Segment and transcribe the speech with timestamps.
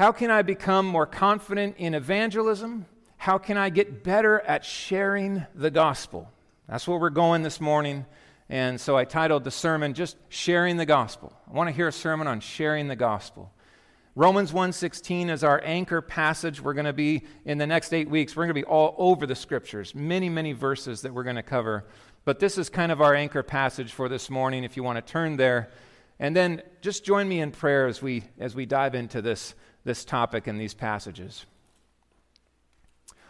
[0.00, 2.86] How can I become more confident in evangelism?
[3.18, 6.32] How can I get better at sharing the gospel?
[6.66, 8.06] That's where we're going this morning.
[8.48, 11.34] And so I titled the sermon just Sharing the Gospel.
[11.46, 13.52] I want to hear a sermon on sharing the gospel.
[14.14, 16.62] Romans 1:16 is our anchor passage.
[16.62, 18.34] We're going to be in the next 8 weeks.
[18.34, 19.94] We're going to be all over the scriptures.
[19.94, 21.84] Many, many verses that we're going to cover.
[22.24, 25.12] But this is kind of our anchor passage for this morning if you want to
[25.12, 25.68] turn there.
[26.18, 29.54] And then just join me in prayer as we as we dive into this
[29.84, 31.46] this topic in these passages.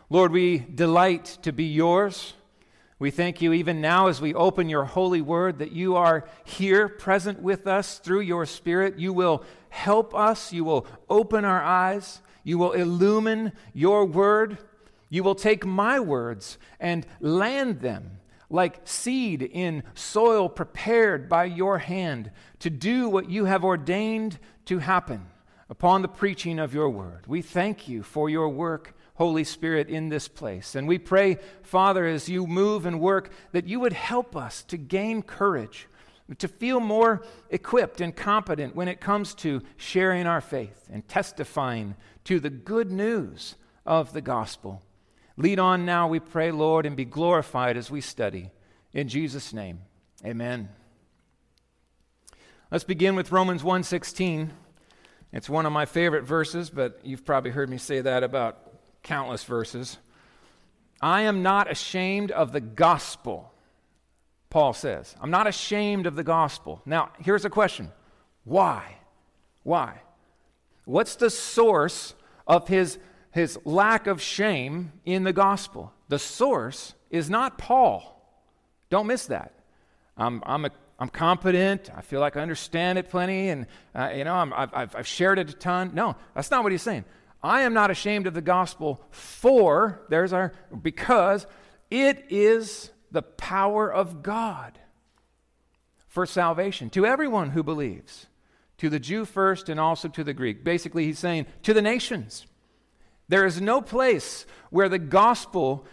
[0.08, 2.34] Lord, we delight to be yours.
[2.98, 6.88] We thank you even now as we open your holy word that you are here
[6.88, 8.98] present with us through your spirit.
[8.98, 14.58] You will help us, you will open our eyes, you will illumine your word.
[15.12, 21.78] You will take my words and land them like seed in soil prepared by your
[21.78, 25.26] hand to do what you have ordained to happen
[25.70, 27.24] upon the preaching of your word.
[27.28, 30.74] We thank you for your work, Holy Spirit, in this place.
[30.74, 34.76] And we pray, Father, as you move and work, that you would help us to
[34.76, 35.86] gain courage,
[36.38, 41.94] to feel more equipped and competent when it comes to sharing our faith and testifying
[42.24, 43.54] to the good news
[43.86, 44.82] of the gospel.
[45.36, 48.50] Lead on now, we pray, Lord, and be glorified as we study.
[48.92, 49.80] In Jesus' name,
[50.24, 50.68] amen.
[52.72, 54.50] Let's begin with Romans 1:16.
[55.32, 58.58] It's one of my favorite verses, but you've probably heard me say that about
[59.02, 59.98] countless verses.
[61.00, 63.52] I am not ashamed of the gospel,
[64.50, 65.14] Paul says.
[65.20, 66.82] I'm not ashamed of the gospel.
[66.84, 67.90] Now, here's a question
[68.44, 68.96] why?
[69.62, 70.00] Why?
[70.84, 72.14] What's the source
[72.46, 72.98] of his,
[73.30, 75.92] his lack of shame in the gospel?
[76.08, 78.16] The source is not Paul.
[78.88, 79.54] Don't miss that.
[80.16, 80.70] I'm, I'm a
[81.00, 81.90] I'm competent.
[81.96, 85.38] I feel like I understand it plenty, and uh, you know i have I've shared
[85.38, 85.92] it a ton.
[85.94, 87.06] No, that's not what he's saying.
[87.42, 91.46] I am not ashamed of the gospel for there's our because
[91.90, 94.78] it is the power of God
[96.06, 98.26] for salvation to everyone who believes,
[98.76, 100.62] to the Jew first and also to the Greek.
[100.64, 102.46] Basically, he's saying to the nations.
[103.28, 105.86] There is no place where the gospel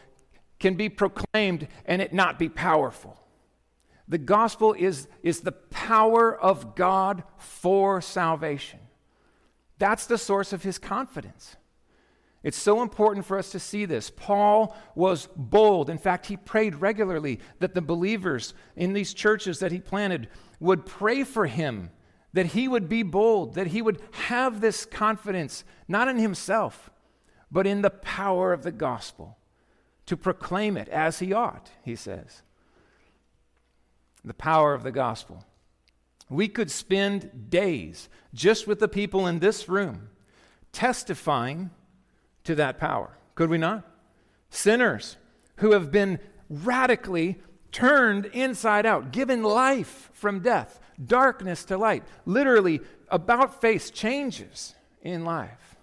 [0.59, 3.17] can be proclaimed and it not be powerful.
[4.07, 8.79] The gospel is, is the power of God for salvation.
[9.79, 11.57] That's the source of his confidence.
[12.43, 14.09] It's so important for us to see this.
[14.09, 15.89] Paul was bold.
[15.89, 20.29] In fact, he prayed regularly that the believers in these churches that he planted
[20.59, 21.89] would pray for him,
[22.31, 26.89] that he would be bold, that he would have this confidence, not in himself,
[27.51, 29.37] but in the power of the gospel,
[30.05, 32.43] to proclaim it as he ought, he says
[34.27, 35.45] the power of the gospel.
[36.29, 40.09] We could spend days just with the people in this room
[40.71, 41.71] testifying
[42.43, 43.83] to that power, could we not?
[44.49, 45.17] Sinners
[45.57, 47.37] who have been radically
[47.71, 55.23] turned inside out, given life from death, darkness to light, literally about face changes in
[55.23, 55.76] life.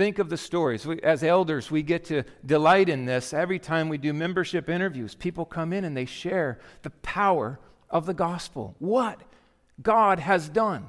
[0.00, 0.86] Think of the stories.
[0.86, 5.14] We, as elders, we get to delight in this every time we do membership interviews.
[5.14, 8.74] People come in and they share the power of the gospel.
[8.78, 9.20] What
[9.82, 10.86] God has done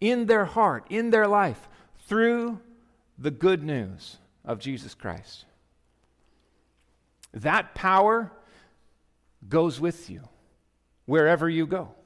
[0.00, 1.68] in their heart, in their life,
[2.06, 2.60] through
[3.18, 5.44] the good news of Jesus Christ.
[7.34, 8.30] That power
[9.48, 10.20] goes with you
[11.06, 11.96] wherever you go.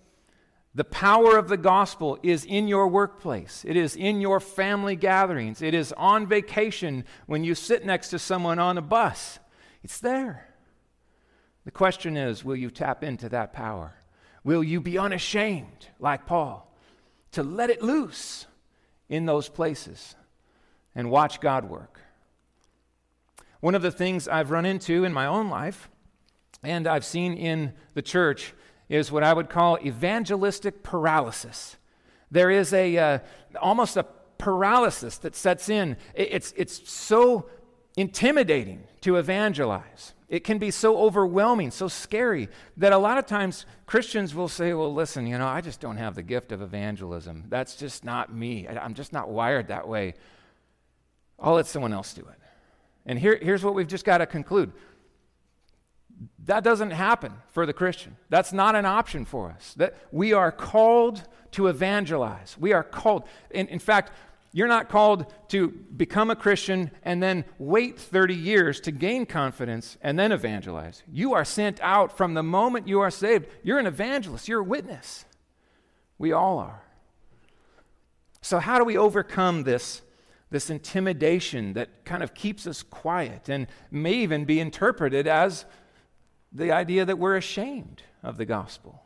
[0.77, 3.65] The power of the gospel is in your workplace.
[3.67, 5.63] It is in your family gatherings.
[5.63, 9.39] It is on vacation when you sit next to someone on a bus.
[9.83, 10.49] It's there.
[11.65, 13.95] The question is will you tap into that power?
[14.45, 16.71] Will you be unashamed, like Paul,
[17.33, 18.47] to let it loose
[19.09, 20.15] in those places
[20.95, 22.03] and watch God work?
[23.61, 25.89] One of the things I've run into in my own life
[26.63, 28.53] and I've seen in the church
[28.89, 31.77] is what I would call evangelistic paralysis.
[32.31, 33.19] There is a uh,
[33.61, 34.07] almost a
[34.39, 35.97] paralysis that sets in.
[36.15, 37.47] It's, it's so
[37.97, 40.13] intimidating to evangelize.
[40.29, 44.75] It can be so overwhelming, so scary, that a lot of times Christians will say,
[44.75, 47.45] Well, listen, you know, I just don't have the gift of evangelism.
[47.49, 48.67] That's just not me.
[48.67, 50.15] I'm just not wired that way.
[51.39, 52.39] I'll let someone else do it.
[53.05, 54.73] And here, here's what we've just got to conclude
[56.45, 58.17] that doesn't happen for the Christian.
[58.29, 59.75] That's not an option for us.
[59.77, 61.23] That we are called
[61.53, 62.57] to evangelize.
[62.59, 63.25] We are called.
[63.51, 64.13] In, in fact,
[64.53, 69.99] you're not called to become a Christian and then wait 30 years to gain confidence
[70.01, 71.03] and then evangelize.
[71.13, 73.47] You are sent out from the moment you are saved.
[73.63, 75.25] You're an evangelist, you're a witness.
[76.17, 76.83] We all are.
[78.41, 80.03] So, how do we overcome this
[80.51, 85.65] this intimidation that kind of keeps us quiet and may even be interpreted as
[86.57, 89.03] the idea that we're ashamed of the gospel.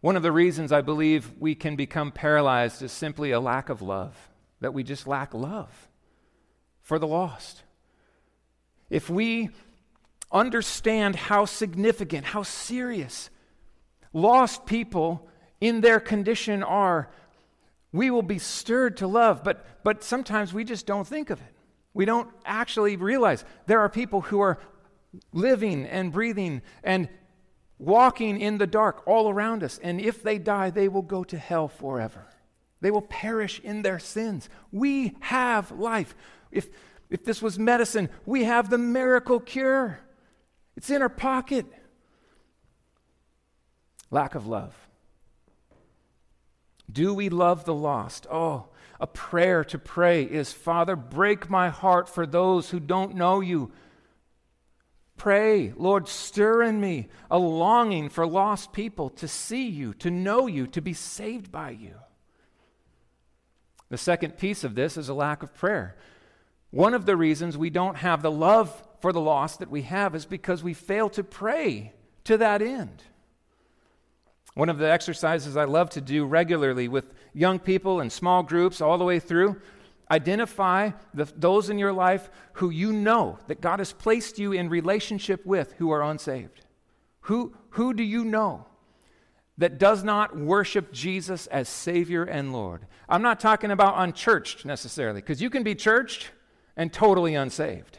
[0.00, 3.82] One of the reasons I believe we can become paralyzed is simply a lack of
[3.82, 4.16] love,
[4.60, 5.88] that we just lack love
[6.82, 7.64] for the lost.
[8.88, 9.50] If we
[10.30, 13.28] understand how significant, how serious
[14.12, 15.28] lost people
[15.60, 17.10] in their condition are,
[17.92, 19.42] we will be stirred to love.
[19.42, 21.54] But, but sometimes we just don't think of it.
[21.92, 24.58] We don't actually realize there are people who are
[25.32, 27.08] living and breathing and
[27.78, 29.78] walking in the dark all around us.
[29.82, 32.26] And if they die, they will go to hell forever.
[32.80, 34.48] They will perish in their sins.
[34.72, 36.14] We have life.
[36.50, 36.68] If,
[37.10, 40.00] if this was medicine, we have the miracle cure.
[40.76, 41.66] It's in our pocket.
[44.10, 44.74] Lack of love.
[46.90, 48.26] Do we love the lost?
[48.30, 48.68] Oh,
[49.00, 53.70] a prayer to pray is Father, break my heart for those who don't know you.
[55.18, 60.46] Pray, Lord, stir in me a longing for lost people to see you, to know
[60.46, 61.96] you, to be saved by you.
[63.90, 65.96] The second piece of this is a lack of prayer.
[66.70, 70.14] One of the reasons we don't have the love for the lost that we have
[70.14, 71.94] is because we fail to pray
[72.24, 73.02] to that end.
[74.54, 78.80] One of the exercises I love to do regularly with young people in small groups
[78.80, 79.60] all the way through
[80.10, 84.68] identify the, those in your life who you know that God has placed you in
[84.68, 86.64] relationship with who are unsaved.
[87.22, 88.66] Who, who do you know
[89.58, 92.86] that does not worship Jesus as Savior and Lord?
[93.08, 96.30] I'm not talking about unchurched necessarily, because you can be churched
[96.76, 97.98] and totally unsaved.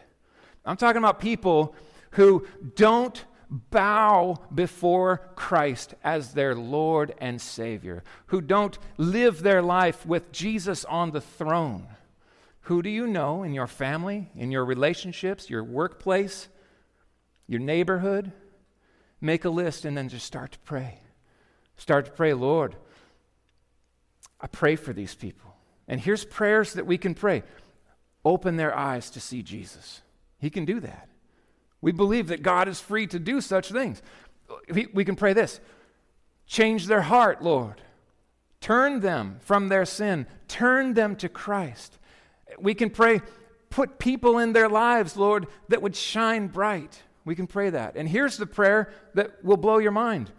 [0.66, 1.76] I'm talking about people
[2.12, 10.06] who don't bow before Christ as their Lord and Savior, who don't live their life
[10.06, 11.88] with Jesus on the throne.
[12.70, 16.50] Who do you know in your family, in your relationships, your workplace,
[17.48, 18.32] your neighborhood?
[19.20, 21.00] Make a list and then just start to pray.
[21.78, 22.76] Start to pray, Lord,
[24.40, 25.56] I pray for these people.
[25.88, 27.42] And here's prayers that we can pray
[28.24, 30.04] open their eyes to see Jesus.
[30.38, 31.10] He can do that.
[31.82, 34.00] We believe that God is free to do such things.
[34.72, 35.60] We can pray this
[36.46, 37.82] change their heart, Lord.
[38.62, 41.96] Turn them from their sin, turn them to Christ.
[42.58, 43.22] We can pray,
[43.70, 47.02] put people in their lives, Lord, that would shine bright.
[47.26, 47.96] We can pray that.
[47.96, 50.32] And here's the prayer that will blow your mind.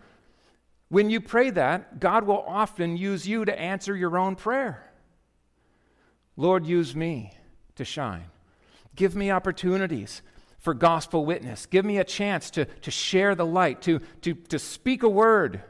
[0.88, 4.90] When you pray that, God will often use you to answer your own prayer.
[6.36, 7.32] Lord, use me
[7.76, 8.24] to shine.
[8.96, 10.22] Give me opportunities
[10.58, 11.66] for gospel witness.
[11.66, 15.62] Give me a chance to, to share the light, to, to, to speak a word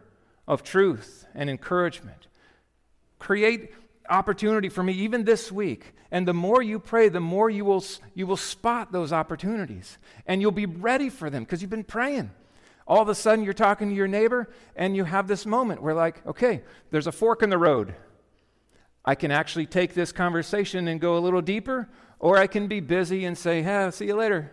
[0.48, 2.26] of truth and encouragement.
[3.18, 3.72] Create
[4.10, 5.94] opportunity for me even this week.
[6.10, 7.84] And the more you pray, the more you will,
[8.14, 9.98] you will spot those opportunities.
[10.26, 12.30] And you'll be ready for them because you've been praying.
[12.86, 15.94] All of a sudden, you're talking to your neighbor, and you have this moment where,
[15.94, 17.94] like, okay, there's a fork in the road.
[19.04, 22.80] I can actually take this conversation and go a little deeper, or I can be
[22.80, 24.52] busy and say, hey, see you later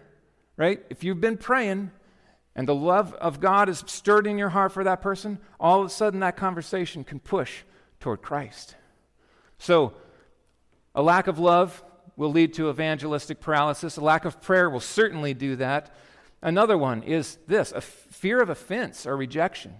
[0.57, 0.83] right?
[0.89, 1.91] If you've been praying
[2.55, 5.85] and the love of God is stirred in your heart for that person, all of
[5.85, 7.63] a sudden that conversation can push
[7.99, 8.75] toward Christ.
[9.59, 9.93] So,
[10.93, 11.83] a lack of love
[12.15, 13.97] will lead to evangelistic paralysis.
[13.97, 15.93] A lack of prayer will certainly do that.
[16.41, 19.75] Another one is this a fear of offense or rejection.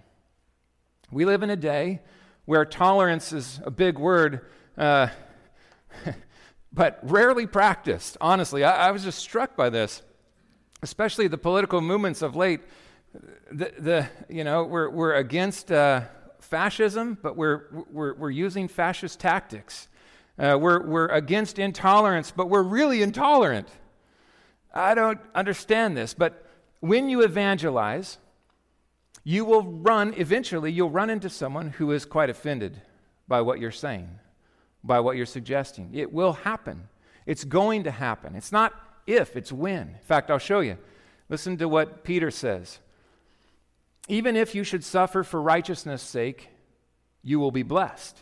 [1.10, 2.00] We live in a day
[2.44, 5.08] where tolerance is a big word, uh,
[6.72, 8.16] but rarely practiced.
[8.20, 10.02] Honestly, I, I was just struck by this
[10.82, 12.60] especially the political movements of late,
[13.50, 16.02] the, the you know, we're, we're against uh,
[16.40, 19.88] fascism, but we're, we're, we're using fascist tactics.
[20.38, 23.68] Uh, we're, we're against intolerance, but we're really intolerant.
[24.72, 26.46] I don't understand this, but
[26.80, 28.18] when you evangelize,
[29.24, 32.80] you will run, eventually, you'll run into someone who is quite offended
[33.26, 34.08] by what you're saying,
[34.84, 35.90] by what you're suggesting.
[35.92, 36.88] It will happen.
[37.26, 38.34] It's going to happen.
[38.36, 38.74] It's not
[39.06, 39.88] if, it's when.
[39.88, 40.78] In fact, I'll show you.
[41.28, 42.78] Listen to what Peter says.
[44.08, 46.48] Even if you should suffer for righteousness' sake,
[47.22, 48.16] you will be blessed.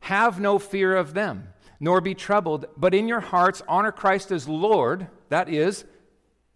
[0.00, 4.48] Have no fear of them, nor be troubled, but in your hearts honor Christ as
[4.48, 5.08] Lord.
[5.28, 5.84] That is,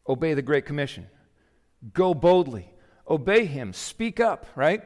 [0.09, 1.07] obey the Great Commission.
[1.93, 2.73] Go boldly,
[3.09, 4.83] obey Him, speak up, right?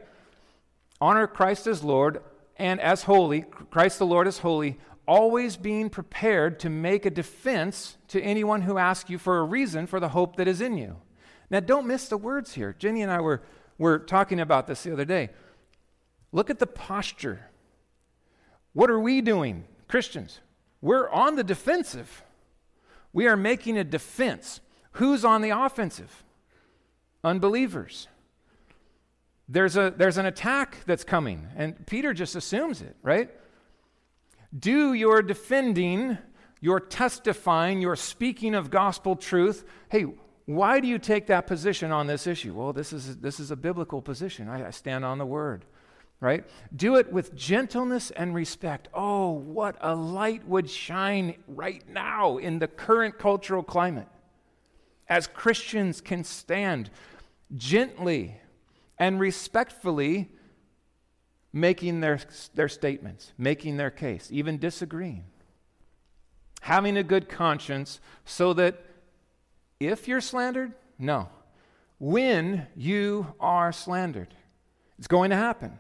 [1.00, 2.22] Honor Christ as Lord
[2.56, 3.42] and as holy.
[3.70, 8.78] Christ the Lord is holy always being prepared to make a defense to anyone who
[8.78, 10.96] asks you for a reason for the hope that is in you.
[11.48, 12.74] Now, don't miss the words here.
[12.76, 13.42] Jenny and I were,
[13.78, 15.30] were talking about this the other day.
[16.32, 17.40] Look at the posture.
[18.72, 20.40] What are we doing, Christians?
[20.86, 22.22] we're on the defensive.
[23.12, 24.60] We are making a defense.
[24.92, 26.22] Who's on the offensive?
[27.24, 28.06] Unbelievers.
[29.48, 33.30] There's, a, there's an attack that's coming, and Peter just assumes it, right?
[34.56, 36.18] Do your defending,
[36.60, 39.64] your testifying, your speaking of gospel truth.
[39.88, 40.06] Hey,
[40.46, 42.54] why do you take that position on this issue?
[42.54, 44.48] Well, this is, this is a biblical position.
[44.48, 45.64] I, I stand on the word,
[46.20, 46.44] right?
[46.74, 48.88] Do it with gentleness and respect.
[48.94, 54.08] Oh, what a light would shine right now in the current cultural climate
[55.08, 56.90] as Christians can stand
[57.56, 58.40] gently
[58.98, 60.30] and respectfully
[61.52, 62.20] making their,
[62.54, 65.24] their statements, making their case, even disagreeing.
[66.62, 68.80] Having a good conscience so that
[69.80, 71.28] if you're slandered, no.
[71.98, 74.34] When you are slandered,
[74.98, 75.78] it's going to happen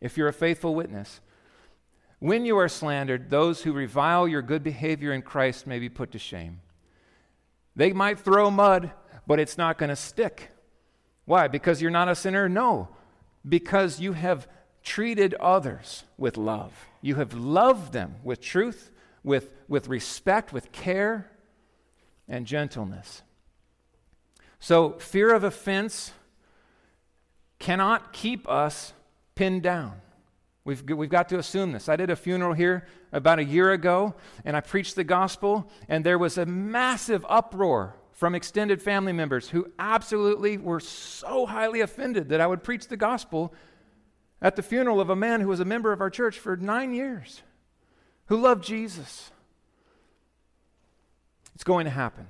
[0.00, 1.20] if you're a faithful witness.
[2.20, 6.12] When you are slandered, those who revile your good behavior in Christ may be put
[6.12, 6.60] to shame.
[7.76, 8.90] They might throw mud,
[9.26, 10.50] but it's not going to stick.
[11.26, 11.46] Why?
[11.46, 12.48] Because you're not a sinner?
[12.48, 12.88] No.
[13.48, 14.48] Because you have
[14.82, 16.72] treated others with love.
[17.02, 18.90] You have loved them with truth,
[19.22, 21.30] with, with respect, with care,
[22.26, 23.22] and gentleness.
[24.60, 26.12] So, fear of offense
[27.58, 28.92] cannot keep us
[29.34, 30.00] pinned down.
[30.64, 31.88] We've, we've got to assume this.
[31.88, 36.04] I did a funeral here about a year ago, and I preached the gospel, and
[36.04, 42.28] there was a massive uproar from extended family members who absolutely were so highly offended
[42.30, 43.54] that I would preach the gospel
[44.42, 46.92] at the funeral of a man who was a member of our church for nine
[46.92, 47.42] years,
[48.26, 49.30] who loved Jesus.
[51.54, 52.26] It's going to happen.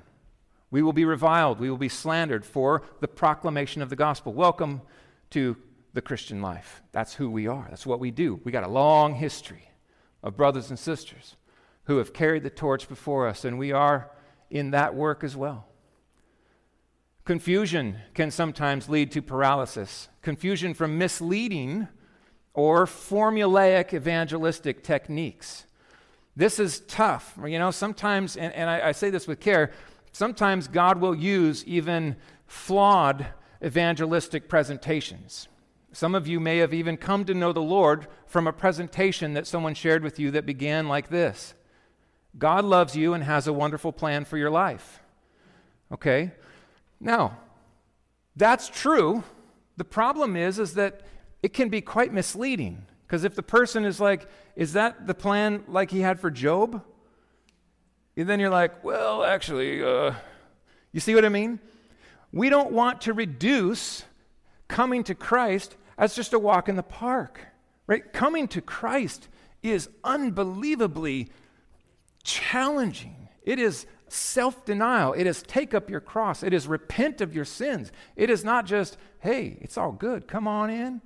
[0.71, 4.35] We will be reviled, we will be slandered for the proclamation of the gospel.
[4.35, 4.83] Welcome
[5.31, 5.57] to
[5.95, 6.83] the Christian life.
[6.93, 8.41] That's who we are, that's what we do.
[8.45, 9.71] We got a long history
[10.23, 11.37] of brothers and sisters
[11.85, 14.11] who have carried the torch before us, and we are
[14.51, 15.67] in that work as well.
[17.25, 20.09] Confusion can sometimes lead to paralysis.
[20.21, 21.89] Confusion from misleading
[22.53, 25.65] or formulaic evangelistic techniques.
[26.37, 27.39] This is tough.
[27.45, 29.73] You know, sometimes, and, and I, I say this with care,
[30.12, 33.27] sometimes God will use even flawed
[33.65, 35.49] evangelistic presentations.
[35.93, 39.47] Some of you may have even come to know the Lord from a presentation that
[39.47, 41.55] someone shared with you that began like this
[42.37, 45.00] God loves you and has a wonderful plan for your life.
[45.91, 46.33] Okay?
[47.00, 47.38] Now,
[48.37, 49.25] that's true.
[49.77, 51.03] The problem is is that
[51.43, 55.65] it can be quite misleading because if the person is like, is that the plan
[55.67, 56.85] like he had for Job?
[58.19, 60.13] And then you're like, well, actually, uh,
[60.91, 61.61] you see what I mean?
[62.33, 64.03] We don't want to reduce
[64.67, 67.41] coming to Christ as just a walk in the park,
[67.87, 68.13] right?
[68.13, 69.29] Coming to Christ
[69.63, 71.29] is unbelievably
[72.25, 73.29] challenging.
[73.45, 75.13] It is self denial.
[75.13, 76.43] It is take up your cross.
[76.43, 77.93] It is repent of your sins.
[78.17, 80.27] It is not just, hey, it's all good.
[80.27, 81.03] Come on in.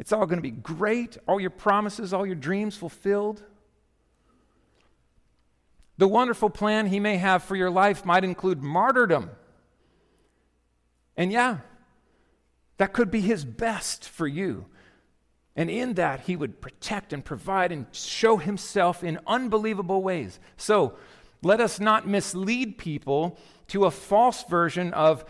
[0.00, 1.16] It's all going to be great.
[1.28, 3.44] All your promises, all your dreams fulfilled.
[5.98, 9.30] The wonderful plan he may have for your life might include martyrdom.
[11.16, 11.58] And yeah,
[12.76, 14.66] that could be his best for you.
[15.54, 20.38] And in that, he would protect and provide and show himself in unbelievable ways.
[20.58, 20.96] So,
[21.42, 23.38] let us not mislead people
[23.68, 25.24] to a false version of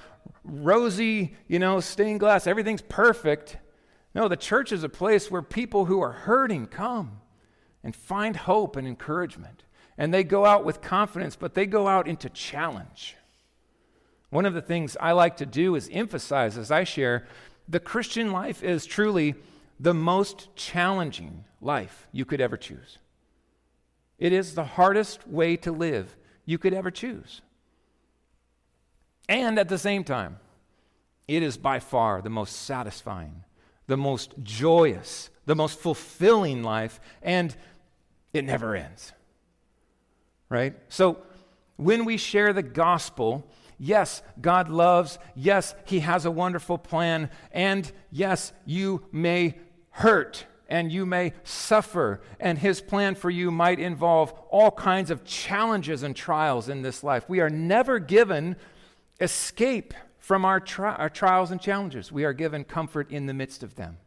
[0.44, 3.58] rosy, you know, stained glass, everything's perfect.
[4.14, 7.20] No, the church is a place where people who are hurting come
[7.84, 9.64] and find hope and encouragement.
[9.98, 13.16] And they go out with confidence, but they go out into challenge.
[14.30, 17.26] One of the things I like to do is emphasize as I share
[17.68, 19.34] the Christian life is truly
[19.80, 22.98] the most challenging life you could ever choose.
[24.18, 27.42] It is the hardest way to live you could ever choose.
[29.28, 30.38] And at the same time,
[31.26, 33.42] it is by far the most satisfying,
[33.86, 37.54] the most joyous, the most fulfilling life, and
[38.32, 39.12] it never ends.
[40.48, 40.74] Right?
[40.88, 41.18] So
[41.76, 43.46] when we share the gospel,
[43.78, 49.56] yes, God loves, yes, He has a wonderful plan, and yes, you may
[49.90, 55.24] hurt and you may suffer, and his plan for you might involve all kinds of
[55.24, 57.28] challenges and trials in this life.
[57.28, 58.56] We are never given
[59.20, 62.10] escape from our, tri- our trials and challenges.
[62.10, 63.98] We are given comfort in the midst of them.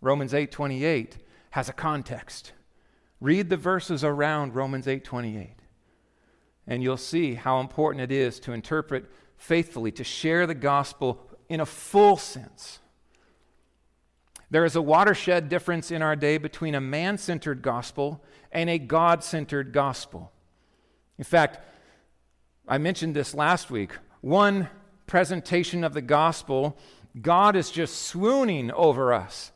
[0.00, 1.18] Romans 8:28
[1.50, 2.52] has a context.
[3.20, 5.54] Read the verses around Romans 8:28
[6.66, 9.06] and you'll see how important it is to interpret
[9.38, 12.80] faithfully, to share the gospel in a full sense
[14.50, 18.78] There is a watershed difference in our day between a man centered gospel and a
[18.78, 20.32] God centered gospel.
[21.18, 21.58] In fact,
[22.66, 23.92] I mentioned this last week.
[24.22, 24.68] One
[25.06, 26.78] presentation of the gospel,
[27.20, 29.52] God is just swooning over us.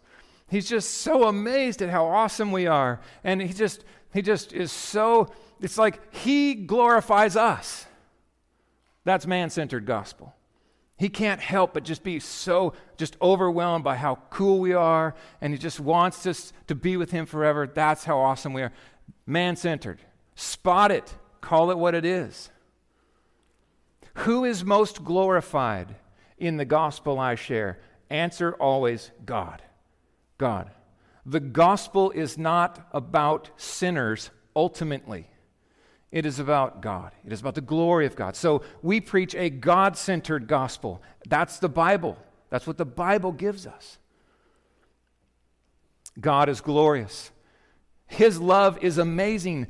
[0.53, 3.01] He's just so amazed at how awesome we are.
[3.25, 5.33] And he just, he just is so,
[5.63, 7.87] it's like he glorifies us.
[9.05, 10.35] That's man centered gospel.
[10.99, 15.55] He can't help but just be so just overwhelmed by how cool we are, and
[15.55, 17.67] he just wants us to be with him forever.
[17.67, 18.73] That's how awesome we are.
[19.25, 20.03] Man centered.
[20.35, 22.51] Spot it, call it what it is.
[24.17, 25.97] Who is most glorified
[26.37, 27.81] in the gospel I share?
[28.11, 29.63] Answer always God.
[30.39, 30.71] God.
[31.25, 35.29] The gospel is not about sinners ultimately.
[36.11, 37.13] It is about God.
[37.25, 38.37] It is about the glory of God.
[38.37, 41.03] So we preach a God centered gospel.
[41.29, 42.19] That's the Bible.
[42.51, 43.99] That's what the Bible gives us.
[46.21, 47.31] God is glorious.
[48.07, 49.69] His love is amazing.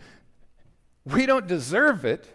[1.04, 2.28] We don't deserve it,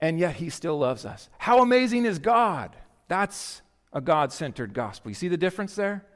[0.00, 1.28] and yet He still loves us.
[1.38, 2.76] How amazing is God?
[3.08, 3.62] That's
[3.92, 5.10] a God centered gospel.
[5.10, 6.06] You see the difference there?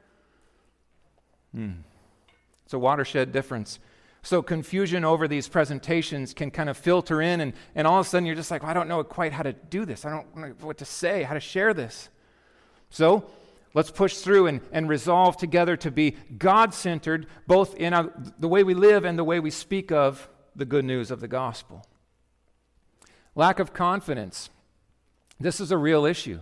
[1.53, 1.71] Hmm.
[2.65, 3.79] It's a watershed difference.
[4.23, 8.09] So confusion over these presentations can kind of filter in, and, and all of a
[8.09, 10.05] sudden you're just like, well, I don't know quite how to do this.
[10.05, 12.09] I don't know what to say, how to share this.
[12.91, 13.25] So
[13.73, 18.47] let's push through and, and resolve together to be God centered, both in our, the
[18.47, 21.85] way we live and the way we speak of the good news of the gospel.
[23.33, 24.49] Lack of confidence.
[25.39, 26.41] This is a real issue.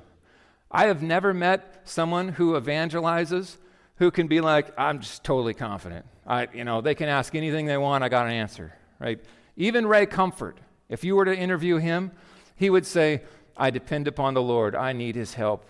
[0.70, 3.58] I have never met someone who evangelizes
[4.00, 6.06] who can be like, I'm just totally confident.
[6.26, 9.20] I, you know, they can ask anything they want, I got an answer, right?
[9.58, 12.12] Even Ray Comfort, if you were to interview him,
[12.56, 13.24] he would say,
[13.58, 14.74] I depend upon the Lord.
[14.74, 15.66] I need his help.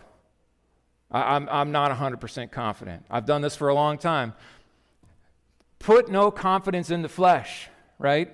[1.12, 3.04] I, I'm, I'm not 100% confident.
[3.10, 4.34] I've done this for a long time.
[5.80, 7.68] Put no confidence in the flesh,
[7.98, 8.32] right?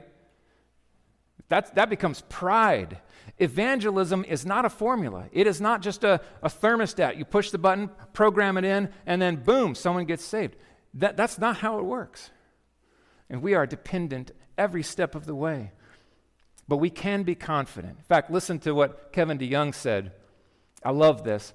[1.48, 2.98] That's, that becomes pride.
[3.38, 5.26] Evangelism is not a formula.
[5.32, 7.18] It is not just a, a thermostat.
[7.18, 10.56] You push the button, program it in, and then boom, someone gets saved.
[10.94, 12.30] That, that's not how it works.
[13.30, 15.72] And we are dependent every step of the way.
[16.68, 17.98] But we can be confident.
[17.98, 20.14] In fact, listen to what Kevin DeYoung said.
[20.84, 21.54] I love this.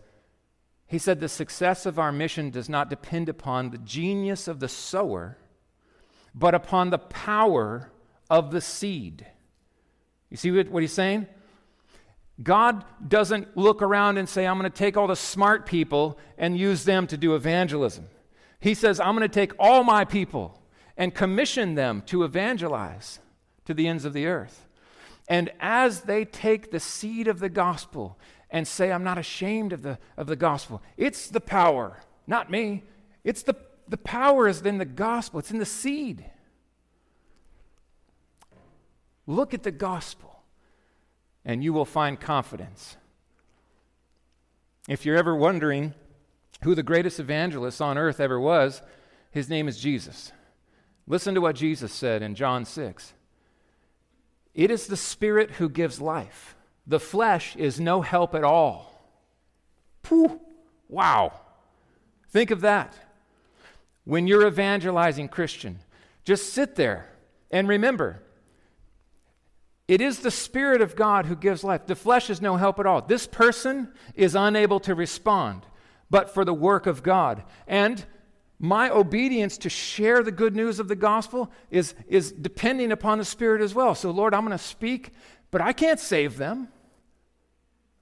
[0.87, 4.69] He said, The success of our mission does not depend upon the genius of the
[4.69, 5.39] sower,
[6.35, 7.91] but upon the power
[8.29, 9.27] of the seed.
[10.31, 11.27] You see what, what he's saying?
[12.43, 16.57] God doesn't look around and say, I'm going to take all the smart people and
[16.57, 18.07] use them to do evangelism.
[18.61, 20.61] He says, I'm going to take all my people
[20.97, 23.21] and commission them to evangelize
[23.67, 24.67] to the ends of the earth.
[25.29, 28.19] And as they take the seed of the gospel
[28.51, 32.85] and say, I'm not ashamed of the, of the gospel, it's the power, not me.
[33.23, 33.55] It's the,
[33.89, 36.25] the power is in the gospel, it's in the seed.
[39.27, 40.30] Look at the gospel
[41.45, 42.97] and you will find confidence.
[44.89, 45.95] If you're ever wondering
[46.63, 48.83] who the greatest evangelist on earth ever was,
[49.31, 50.33] his name is Jesus.
[51.07, 53.15] Listen to what Jesus said in John 6.
[54.55, 56.57] It is the Spirit who gives life.
[56.87, 58.93] The flesh is no help at all.
[60.03, 60.41] Pooh,
[60.89, 61.33] wow.
[62.31, 62.95] Think of that.
[64.05, 65.81] When you're evangelizing Christian,
[66.25, 67.09] just sit there
[67.51, 68.23] and remember
[69.91, 71.87] it is the Spirit of God who gives life.
[71.87, 73.03] The flesh is no help at all.
[73.03, 75.67] This person is unable to respond,
[76.09, 77.43] but for the work of God.
[77.67, 78.05] And
[78.61, 83.25] my obedience to share the good news of the gospel is, is depending upon the
[83.25, 83.97] Spirit as well.
[83.97, 85.11] So, Lord, I'm going to speak,
[85.51, 86.69] but I can't save them.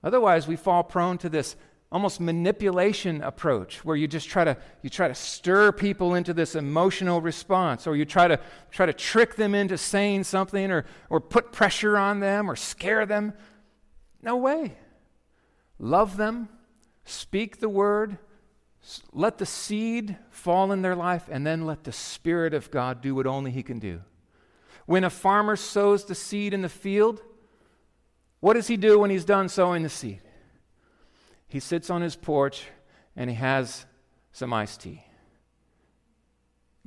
[0.04, 1.56] Otherwise, we fall prone to this
[1.90, 6.54] almost manipulation approach where you just try to you try to stir people into this
[6.54, 8.38] emotional response or you try to
[8.70, 13.06] try to trick them into saying something or or put pressure on them or scare
[13.06, 13.32] them.
[14.22, 14.76] No way.
[15.78, 16.48] Love them
[17.04, 18.18] speak the word
[19.12, 23.14] let the seed fall in their life and then let the spirit of God do
[23.14, 24.00] what only he can do.
[24.86, 27.22] When a farmer sows the seed in the field
[28.40, 30.20] what does he do when he's done sowing the seed
[31.48, 32.66] he sits on his porch
[33.16, 33.86] and he has
[34.32, 35.02] some iced tea.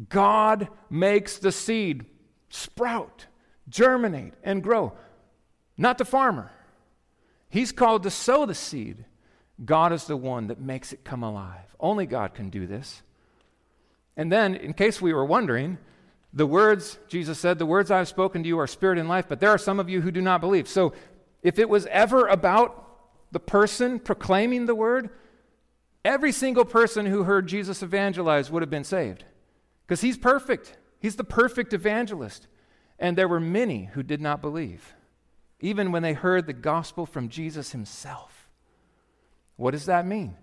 [0.08, 2.06] God makes the seed
[2.50, 3.28] sprout,
[3.68, 4.94] germinate, and grow,
[5.78, 6.52] not the farmer.
[7.50, 9.06] He's called to sow the seed.
[9.64, 11.76] God is the one that makes it come alive.
[11.80, 13.02] Only God can do this.
[14.16, 15.78] And then, in case we were wondering,
[16.34, 19.40] the words, Jesus said, the words I've spoken to you are spirit and life, but
[19.40, 20.68] there are some of you who do not believe.
[20.68, 20.94] So,
[21.44, 22.91] if it was ever about
[23.32, 25.10] the person proclaiming the word,
[26.04, 29.24] every single person who heard Jesus evangelize would have been saved
[29.86, 30.78] because he's perfect.
[31.00, 32.48] He's the perfect evangelist.
[33.00, 34.94] And there were many who did not believe,
[35.60, 38.48] even when they heard the gospel from Jesus himself.
[39.56, 40.36] What does that mean?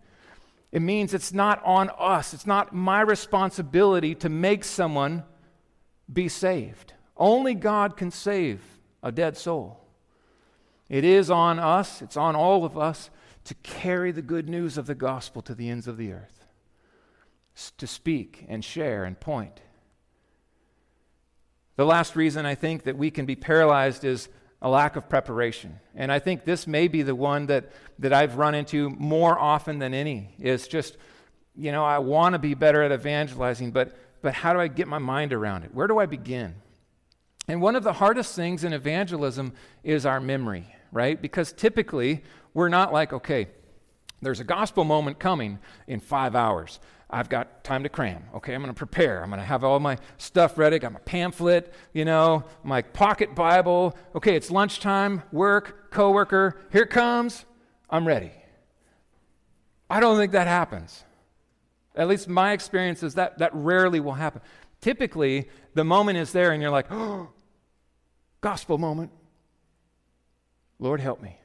[0.73, 5.23] It means it's not on us, it's not my responsibility to make someone
[6.13, 6.93] be saved.
[7.17, 8.61] Only God can save
[9.03, 9.81] a dead soul.
[10.89, 13.11] It is on us, it's on all of us
[13.45, 16.47] to carry the good news of the gospel to the ends of the earth,
[17.77, 19.61] to speak and share and point.
[21.77, 24.29] The last reason I think that we can be paralyzed is
[24.61, 25.79] a lack of preparation.
[25.95, 27.71] And I think this may be the one that,
[28.01, 30.97] that I've run into more often than any is just,
[31.55, 34.89] you know, I want to be better at evangelizing, but, but how do I get
[34.89, 35.73] my mind around it?
[35.73, 36.57] Where do I begin?
[37.47, 41.21] And one of the hardest things in evangelism is our memory, right?
[41.21, 42.23] Because typically
[42.55, 43.49] we're not like, okay,
[44.21, 46.81] there's a gospel moment coming in five hours.
[47.11, 48.25] I've got time to cram.
[48.35, 49.23] Okay, I'm going to prepare.
[49.23, 50.77] I'm going to have all my stuff ready.
[50.77, 53.97] I got my pamphlet, you know, my pocket Bible.
[54.15, 56.61] Okay, it's lunchtime, work, coworker.
[56.71, 57.47] Here comes.
[57.89, 58.33] I'm ready.
[59.89, 61.05] I don't think that happens.
[61.95, 64.43] At least my experience is that that rarely will happen.
[64.81, 67.31] Typically, the moment is there and you're like, oh,
[68.43, 69.11] gospel moment.
[70.79, 71.39] Lord, help me.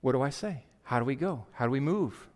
[0.00, 0.64] What do I say?
[0.82, 1.46] How do we go?
[1.52, 2.28] How do we move?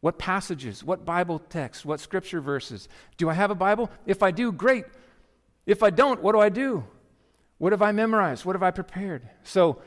[0.00, 0.84] What passages?
[0.84, 1.84] What Bible texts?
[1.84, 2.88] What scripture verses?
[3.16, 3.90] Do I have a Bible?
[4.06, 4.84] If I do, great.
[5.66, 6.84] If I don't, what do I do?
[7.58, 8.44] What have I memorized?
[8.44, 9.28] What have I prepared?
[9.42, 9.82] So,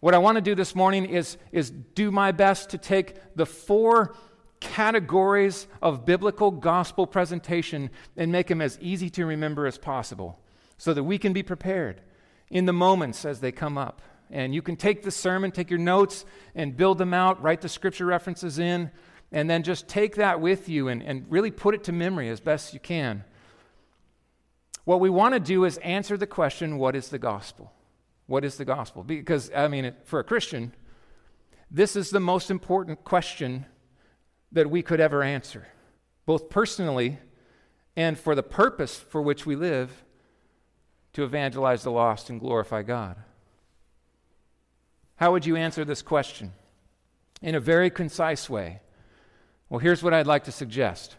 [0.00, 3.44] what I want to do this morning is, is do my best to take the
[3.44, 4.14] four
[4.60, 10.38] categories of biblical gospel presentation and make them as easy to remember as possible
[10.78, 12.00] so that we can be prepared
[12.50, 14.02] in the moments as they come up.
[14.30, 17.68] And you can take the sermon, take your notes, and build them out, write the
[17.68, 18.90] scripture references in,
[19.32, 22.40] and then just take that with you and, and really put it to memory as
[22.40, 23.24] best you can.
[24.84, 27.72] What we want to do is answer the question what is the gospel?
[28.26, 29.02] What is the gospel?
[29.02, 30.74] Because, I mean, for a Christian,
[31.70, 33.66] this is the most important question
[34.52, 35.68] that we could ever answer,
[36.24, 37.18] both personally
[37.96, 40.04] and for the purpose for which we live
[41.18, 43.16] to evangelize the lost and glorify God.
[45.16, 46.52] How would you answer this question?
[47.42, 48.78] In a very concise way.
[49.68, 51.16] Well, here's what I'd like to suggest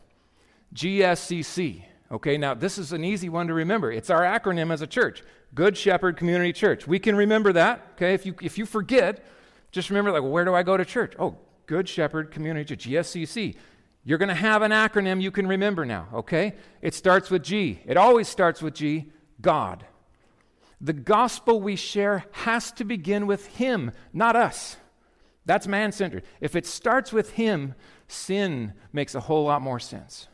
[0.74, 1.84] GSCC.
[2.14, 3.92] Okay, now this is an easy one to remember.
[3.92, 5.22] It's our acronym as a church
[5.54, 6.88] Good Shepherd Community Church.
[6.88, 7.86] We can remember that.
[7.96, 9.26] Okay, if you, if you forget,
[9.74, 11.14] just remember, like, well, where do I go to church?
[11.20, 11.36] Oh,
[11.66, 13.58] Good Shepherd Community Church, GSCC.
[14.06, 16.54] You're going to have an acronym you can remember now, okay?
[16.82, 17.82] It starts with G.
[17.86, 19.86] It always starts with G God.
[20.82, 24.78] The gospel we share has to begin with Him, not us.
[25.46, 26.24] That's man centered.
[26.39, 27.76] If it starts with Him,
[28.08, 30.28] sin makes a whole lot more sense.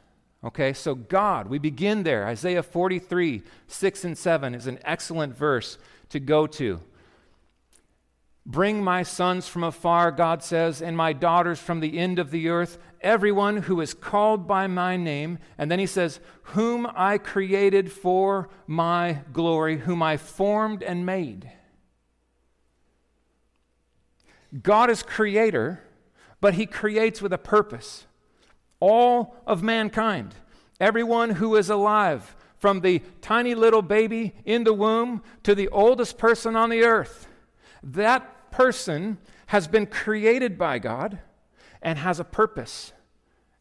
[0.43, 2.27] Okay, so God, we begin there.
[2.27, 5.79] Isaiah 43, 6 and 7 is an excellent verse
[6.09, 6.79] to go to.
[8.45, 12.49] Bring my sons from afar, God says, and my daughters from the end of the
[12.49, 15.39] earth, everyone who is called by my name.
[15.57, 21.51] And then he says, Whom I created for my glory, whom I formed and made.
[24.61, 25.81] God is creator,
[26.39, 28.05] but he creates with a purpose.
[28.79, 30.35] All of mankind,
[30.79, 36.17] everyone who is alive, from the tiny little baby in the womb to the oldest
[36.17, 37.27] person on the earth,
[37.85, 39.17] that person
[39.47, 41.19] has been created by God
[41.81, 42.91] and has a purpose.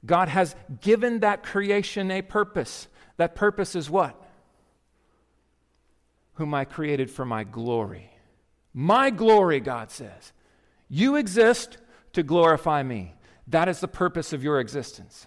[0.05, 2.89] God has given that creation a purpose.
[3.17, 4.21] That purpose is what?
[6.35, 8.11] Whom I created for my glory.
[8.73, 10.33] My glory, God says.
[10.89, 11.79] You exist
[12.13, 13.15] to glorify me.
[13.47, 15.27] That is the purpose of your existence.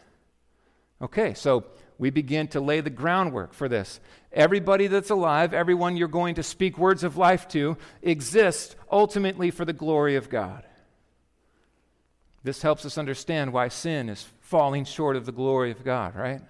[1.01, 1.65] Okay, so
[1.97, 3.99] we begin to lay the groundwork for this.
[4.37, 9.65] Everybody that's alive, everyone you're going to speak words of life to, exists ultimately for
[9.65, 10.63] the glory of God.
[12.43, 16.41] This helps us understand why sin is falling short of the glory of God, right?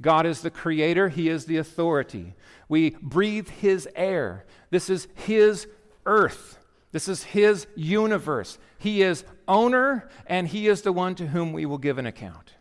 [0.00, 2.32] God is the creator, He is the authority.
[2.70, 4.46] We breathe His air.
[4.70, 5.66] This is His
[6.06, 6.58] earth.
[6.90, 8.58] This is His universe.
[8.78, 12.54] He is owner, and He is the one to whom we will give an account.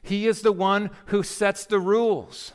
[0.00, 2.52] He is the one who sets the rules.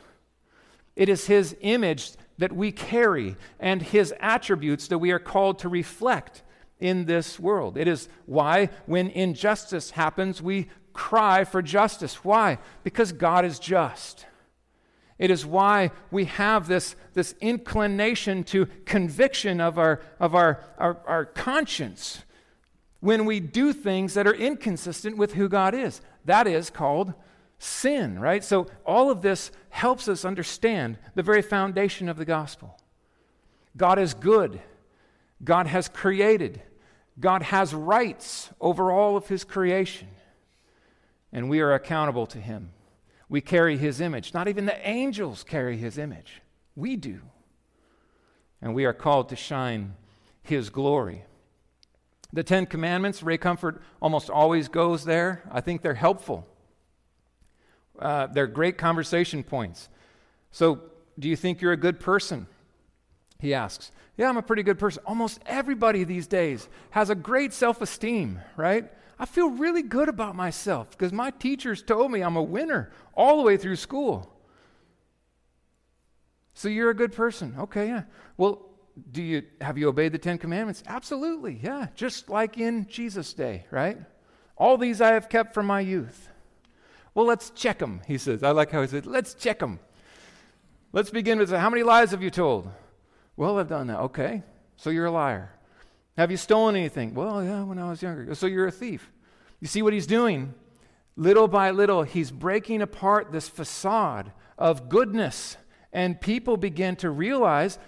[0.96, 5.68] It is His image that we carry and His attributes that we are called to
[5.68, 6.42] reflect
[6.78, 7.76] in this world.
[7.76, 12.24] It is why, when injustice happens, we cry for justice.
[12.24, 12.58] Why?
[12.82, 14.26] Because God is just.
[15.18, 21.00] It is why we have this, this inclination to conviction of, our, of our, our,
[21.06, 22.24] our conscience
[23.00, 26.00] when we do things that are inconsistent with who God is.
[26.24, 27.14] That is called
[27.58, 28.42] sin, right?
[28.44, 32.78] So all of this helps us understand the very foundation of the gospel.
[33.76, 34.60] God is good.
[35.42, 36.62] God has created.
[37.18, 40.08] God has rights over all of his creation.
[41.32, 42.70] And we are accountable to him.
[43.28, 44.34] We carry his image.
[44.34, 46.42] Not even the angels carry his image.
[46.76, 47.20] We do.
[48.62, 49.94] And we are called to shine
[50.42, 51.24] his glory.
[52.32, 55.42] The Ten Commandments, Ray Comfort almost always goes there.
[55.50, 56.46] I think they're helpful.
[57.98, 59.88] Uh, they're great conversation points.
[60.50, 60.80] So,
[61.18, 62.46] do you think you're a good person?
[63.38, 63.92] He asks.
[64.16, 65.02] Yeah, I'm a pretty good person.
[65.06, 68.90] Almost everybody these days has a great self esteem, right?
[69.18, 73.36] I feel really good about myself because my teachers told me I'm a winner all
[73.36, 74.30] the way through school.
[76.54, 77.54] So you're a good person.
[77.58, 78.02] Okay, yeah.
[78.36, 78.62] Well,
[79.10, 80.82] do you have you obeyed the 10 commandments?
[80.86, 81.60] Absolutely.
[81.62, 83.98] Yeah, just like in Jesus' day, right?
[84.56, 86.28] All these I have kept from my youth.
[87.14, 88.42] Well, let's check them, he says.
[88.42, 89.78] I like how he said, let's check them.
[90.92, 92.68] Let's begin with how many lies have you told?
[93.36, 94.00] Well, I've done that.
[94.00, 94.42] Okay.
[94.76, 95.50] So you're a liar.
[96.16, 97.14] Have you stolen anything?
[97.14, 98.34] Well, yeah, when I was younger.
[98.34, 99.10] So you're a thief.
[99.60, 100.54] You see what he's doing?
[101.16, 105.56] Little by little, he's breaking apart this facade of goodness.
[105.92, 107.78] And people begin to realize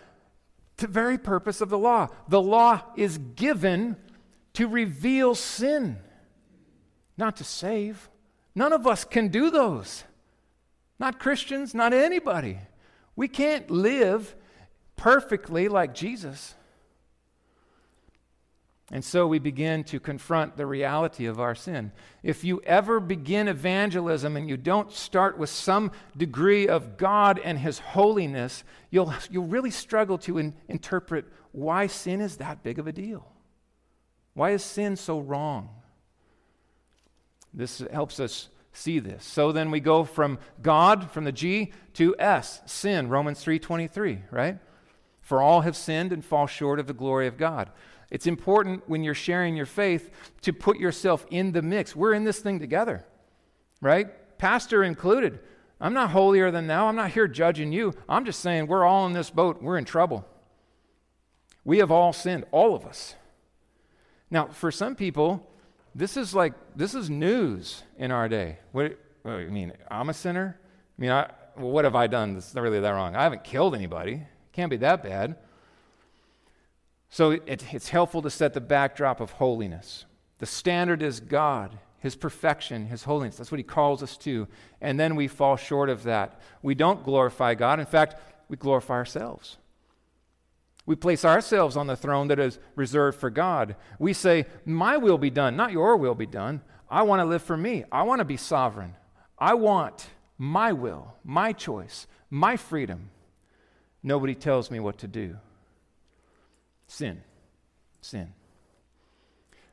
[0.76, 2.08] the very purpose of the law.
[2.28, 3.96] The law is given
[4.54, 5.98] to reveal sin,
[7.16, 8.08] not to save.
[8.56, 10.02] None of us can do those.
[10.98, 12.58] Not Christians, not anybody.
[13.14, 14.34] We can't live
[14.96, 16.54] perfectly like Jesus.
[18.90, 21.92] And so we begin to confront the reality of our sin.
[22.22, 27.58] If you ever begin evangelism and you don't start with some degree of God and
[27.58, 32.86] His holiness, you'll, you'll really struggle to in, interpret why sin is that big of
[32.86, 33.26] a deal.
[34.32, 35.68] Why is sin so wrong?
[37.56, 39.24] This helps us see this.
[39.24, 44.58] So then we go from God, from the G, to S, sin, Romans 3.23, right?
[45.22, 47.70] For all have sinned and fall short of the glory of God.
[48.10, 50.10] It's important when you're sharing your faith
[50.42, 51.96] to put yourself in the mix.
[51.96, 53.04] We're in this thing together,
[53.80, 54.38] right?
[54.38, 55.40] Pastor included.
[55.80, 56.86] I'm not holier than thou.
[56.86, 57.94] I'm not here judging you.
[58.08, 59.60] I'm just saying we're all in this boat.
[59.60, 60.26] We're in trouble.
[61.64, 63.14] We have all sinned, all of us.
[64.30, 65.50] Now, for some people,
[65.96, 68.58] this is like this is news in our day.
[68.72, 70.58] What, what I mean, I'm a sinner.
[70.60, 73.16] I mean, I, well, what have I done that's not really that wrong?
[73.16, 74.22] I haven't killed anybody.
[74.52, 75.36] Can't be that bad.
[77.08, 80.04] So it, it's helpful to set the backdrop of holiness.
[80.38, 83.36] The standard is God, His perfection, His holiness.
[83.36, 84.48] That's what He calls us to.
[84.82, 86.40] And then we fall short of that.
[86.62, 87.80] We don't glorify God.
[87.80, 88.16] In fact,
[88.50, 89.56] we glorify ourselves.
[90.86, 93.74] We place ourselves on the throne that is reserved for God.
[93.98, 96.62] We say, My will be done, not your will be done.
[96.88, 97.84] I want to live for me.
[97.90, 98.94] I want to be sovereign.
[99.38, 100.06] I want
[100.38, 103.10] my will, my choice, my freedom.
[104.02, 105.36] Nobody tells me what to do.
[106.86, 107.22] Sin.
[108.00, 108.32] Sin.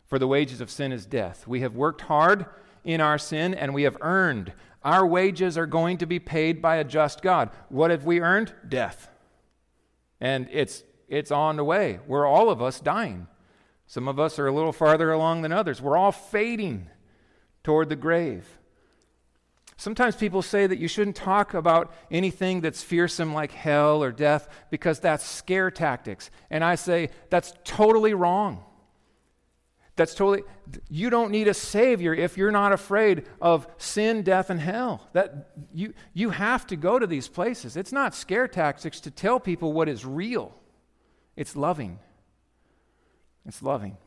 [0.07, 1.47] For the wages of sin is death.
[1.47, 2.47] We have worked hard
[2.83, 4.53] in our sin and we have earned.
[4.83, 7.51] Our wages are going to be paid by a just God.
[7.69, 8.53] What have we earned?
[8.67, 9.09] Death.
[10.19, 11.99] And it's, it's on the way.
[12.07, 13.27] We're all of us dying.
[13.85, 15.81] Some of us are a little farther along than others.
[15.81, 16.89] We're all fading
[17.63, 18.47] toward the grave.
[19.77, 24.47] Sometimes people say that you shouldn't talk about anything that's fearsome like hell or death
[24.69, 26.31] because that's scare tactics.
[26.49, 28.63] And I say that's totally wrong.
[29.95, 30.43] That's totally
[30.89, 35.07] you don't need a savior if you're not afraid of sin, death and hell.
[35.13, 37.77] That you you have to go to these places.
[37.77, 40.55] It's not scare tactics to tell people what is real.
[41.35, 41.99] It's loving.
[43.45, 43.97] It's loving.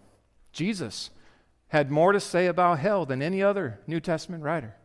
[0.53, 1.11] Jesus
[1.69, 4.77] had more to say about hell than any other New Testament writer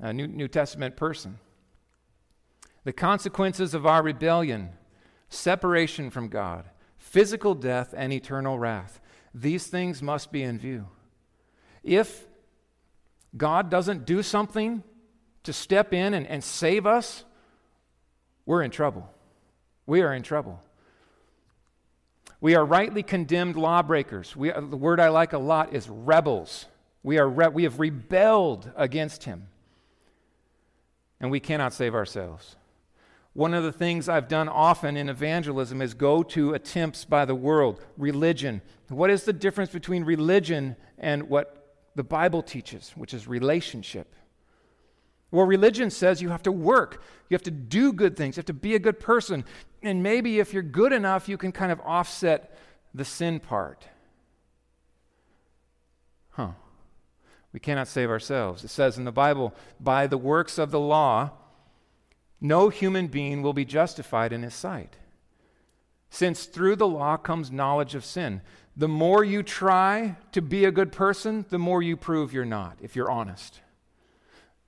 [0.00, 1.38] a New, New Testament person.
[2.84, 4.70] The consequences of our rebellion,
[5.28, 9.00] separation from God, physical death, and eternal wrath,
[9.34, 10.86] these things must be in view.
[11.82, 12.26] If
[13.36, 14.82] God doesn't do something
[15.42, 17.24] to step in and, and save us,
[18.46, 19.10] we're in trouble.
[19.86, 20.60] We are in trouble.
[22.40, 24.36] We are rightly condemned lawbreakers.
[24.36, 26.66] We, uh, the word I like a lot is rebels.
[27.02, 29.48] We, are re- we have rebelled against him
[31.20, 32.56] and we cannot save ourselves.
[33.32, 37.34] One of the things I've done often in evangelism is go to attempts by the
[37.34, 38.62] world, religion.
[38.88, 44.14] What is the difference between religion and what the Bible teaches, which is relationship?
[45.30, 48.46] Well, religion says you have to work, you have to do good things, you have
[48.46, 49.44] to be a good person.
[49.82, 52.56] And maybe if you're good enough, you can kind of offset
[52.94, 53.86] the sin part.
[56.30, 56.50] Huh.
[57.52, 58.64] We cannot save ourselves.
[58.64, 61.30] It says in the Bible, by the works of the law,
[62.40, 64.96] no human being will be justified in his sight.
[66.10, 68.40] Since through the law comes knowledge of sin.
[68.76, 72.78] The more you try to be a good person, the more you prove you're not,
[72.80, 73.60] if you're honest.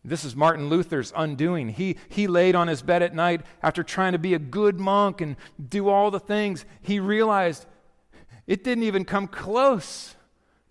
[0.04, 1.68] This is Martin Luther's undoing.
[1.68, 5.20] He, he laid on his bed at night after trying to be a good monk
[5.20, 5.36] and
[5.68, 6.64] do all the things.
[6.80, 7.66] He realized
[8.46, 10.16] it didn't even come close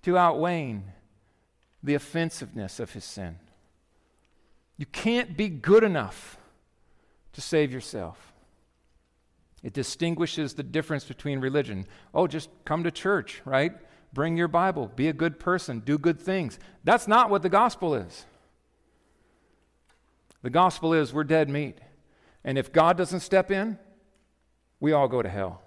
[0.02, 0.84] to outweighing
[1.84, 3.38] the offensiveness of his sin.
[4.78, 6.38] You can't be good enough
[7.34, 8.34] to save yourself.
[9.62, 11.86] It distinguishes the difference between religion.
[12.14, 13.74] Oh, just come to church, right?
[14.14, 16.58] Bring your Bible, be a good person, do good things.
[16.84, 18.26] That's not what the gospel is.
[20.42, 21.80] The gospel is we're dead meat.
[22.44, 23.78] And if God doesn't step in,
[24.80, 25.62] we all go to hell.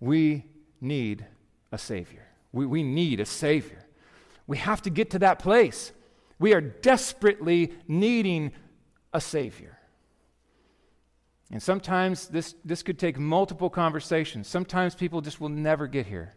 [0.00, 0.44] We
[0.80, 1.24] need
[1.70, 2.26] a Savior.
[2.52, 3.84] We, we need a Savior.
[4.46, 5.92] We have to get to that place.
[6.38, 8.52] We are desperately needing
[9.12, 9.78] a Savior.
[11.50, 14.48] And sometimes this, this could take multiple conversations.
[14.48, 16.34] Sometimes people just will never get here.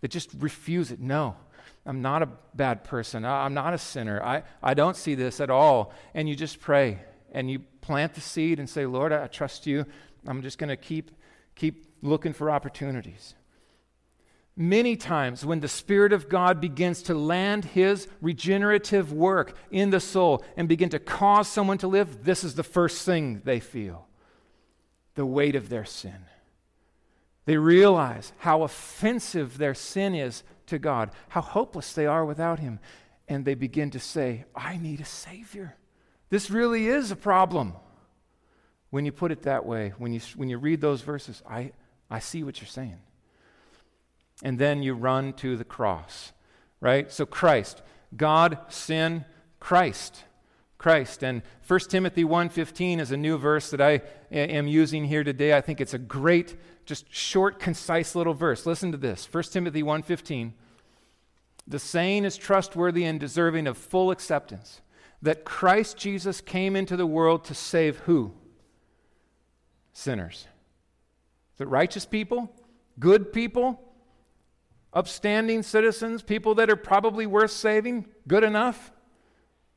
[0.00, 1.00] They just refuse it.
[1.00, 1.36] No,
[1.84, 3.24] I'm not a bad person.
[3.24, 4.22] I'm not a sinner.
[4.22, 5.92] I, I don't see this at all.
[6.14, 7.00] And you just pray
[7.32, 9.84] and you plant the seed and say, Lord, I, trust you.
[10.26, 11.10] I'm just going to keep,
[11.56, 13.34] keep looking for opportunities.
[14.54, 19.98] Many times, when the Spirit of God begins to land His regenerative work in the
[19.98, 24.06] soul and begin to cause someone to live, this is the first thing they feel
[25.14, 26.26] the weight of their sin.
[27.44, 32.80] They realize how offensive their sin is to God, how hopeless they are without Him.
[33.28, 35.76] And they begin to say, I need a Savior.
[36.28, 37.74] This really is a problem.
[38.90, 41.72] When you put it that way, when you, when you read those verses, I,
[42.10, 42.98] I see what you're saying.
[44.42, 46.32] And then you run to the cross,
[46.80, 47.10] right?
[47.10, 47.80] So Christ,
[48.16, 49.24] God, sin,
[49.60, 50.24] Christ.
[50.82, 51.22] Christ.
[51.22, 55.56] And 1 Timothy 1:15 is a new verse that I am using here today.
[55.56, 58.66] I think it's a great just short concise little verse.
[58.66, 59.24] Listen to this.
[59.24, 60.54] 1 Timothy 1:15.
[61.68, 64.80] The saying is trustworthy and deserving of full acceptance
[65.22, 68.32] that Christ Jesus came into the world to save who?
[69.92, 70.48] Sinners.
[71.58, 72.52] The righteous people,
[72.98, 73.94] good people,
[74.92, 78.90] upstanding citizens, people that are probably worth saving, good enough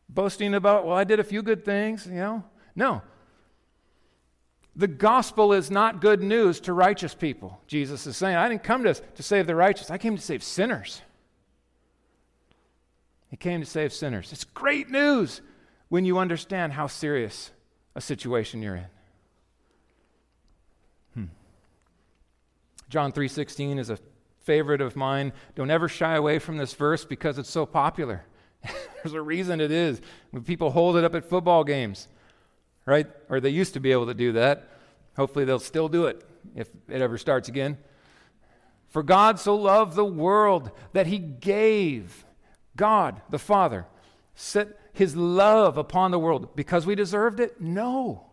[0.09, 2.43] boasting about, well, I did a few good things, you know.
[2.75, 3.01] No.
[4.75, 7.61] The gospel is not good news to righteous people.
[7.67, 10.43] Jesus is saying, I didn't come to, to save the righteous, I came to save
[10.43, 11.01] sinners.
[13.29, 14.31] He came to save sinners.
[14.31, 15.41] It's great news
[15.89, 17.51] when you understand how serious
[17.95, 18.85] a situation you're in.
[21.13, 21.25] Hmm.
[22.89, 23.97] John 3:16 is a
[24.41, 25.33] favorite of mine.
[25.55, 28.25] Don't ever shy away from this verse because it's so popular.
[29.04, 30.01] There's a reason it is.
[30.32, 32.08] When people hold it up at football games,
[32.86, 33.08] right?
[33.30, 34.69] Or they used to be able to do that.
[35.15, 36.25] Hopefully they'll still do it
[36.56, 37.78] if it ever starts again.
[38.89, 42.25] For God so loved the world that he gave
[42.75, 43.86] God, the Father,
[44.36, 47.60] set his love upon the world because we deserved it?
[47.60, 48.28] No.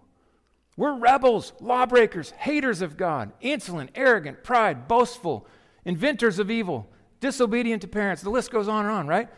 [0.77, 5.47] We're rebels, lawbreakers, haters of God, insolent, arrogant, pride, boastful,
[5.85, 6.89] inventors of evil,
[7.21, 8.23] disobedient to parents.
[8.23, 9.29] The list goes on and on, right?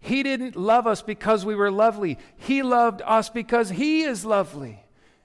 [0.00, 2.18] He didn't love us because we were lovely.
[2.36, 4.84] He loved us because He is lovely.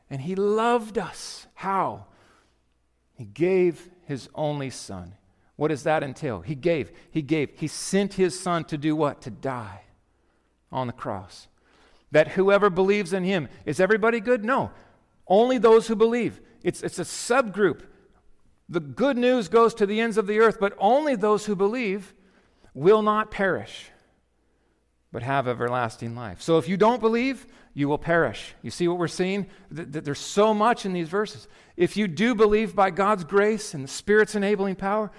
[0.10, 1.48] And He loved us.
[1.54, 2.06] How?
[3.14, 5.16] He gave His only Son.
[5.56, 6.42] What does that entail?
[6.42, 6.92] He gave.
[7.12, 7.52] He gave.
[7.56, 9.22] He sent His Son to do what?
[9.22, 9.82] To die
[10.72, 11.48] on the cross.
[12.12, 14.44] That whoever believes in Him, is everybody good?
[14.44, 14.72] No.
[15.28, 16.42] Only those who believe.
[16.64, 17.82] It's, it's a subgroup.
[18.70, 22.14] The good news goes to the ends of the earth, but only those who believe
[22.74, 23.92] will not perish
[25.14, 26.42] but have everlasting life.
[26.42, 27.46] So if you don't believe,
[27.76, 28.56] you will perish.
[28.64, 29.46] You see what we're seeing?
[29.70, 31.48] There's so much in these verses.
[31.78, 35.12] If you do believe by God's grace and the Spirit's enabling power,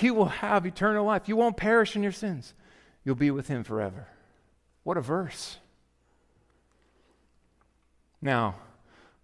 [0.00, 1.28] you will have eternal life.
[1.28, 2.54] You won't perish in your sins.
[3.04, 4.08] You'll be with Him forever.
[4.84, 5.58] What a verse.
[8.22, 8.54] Now,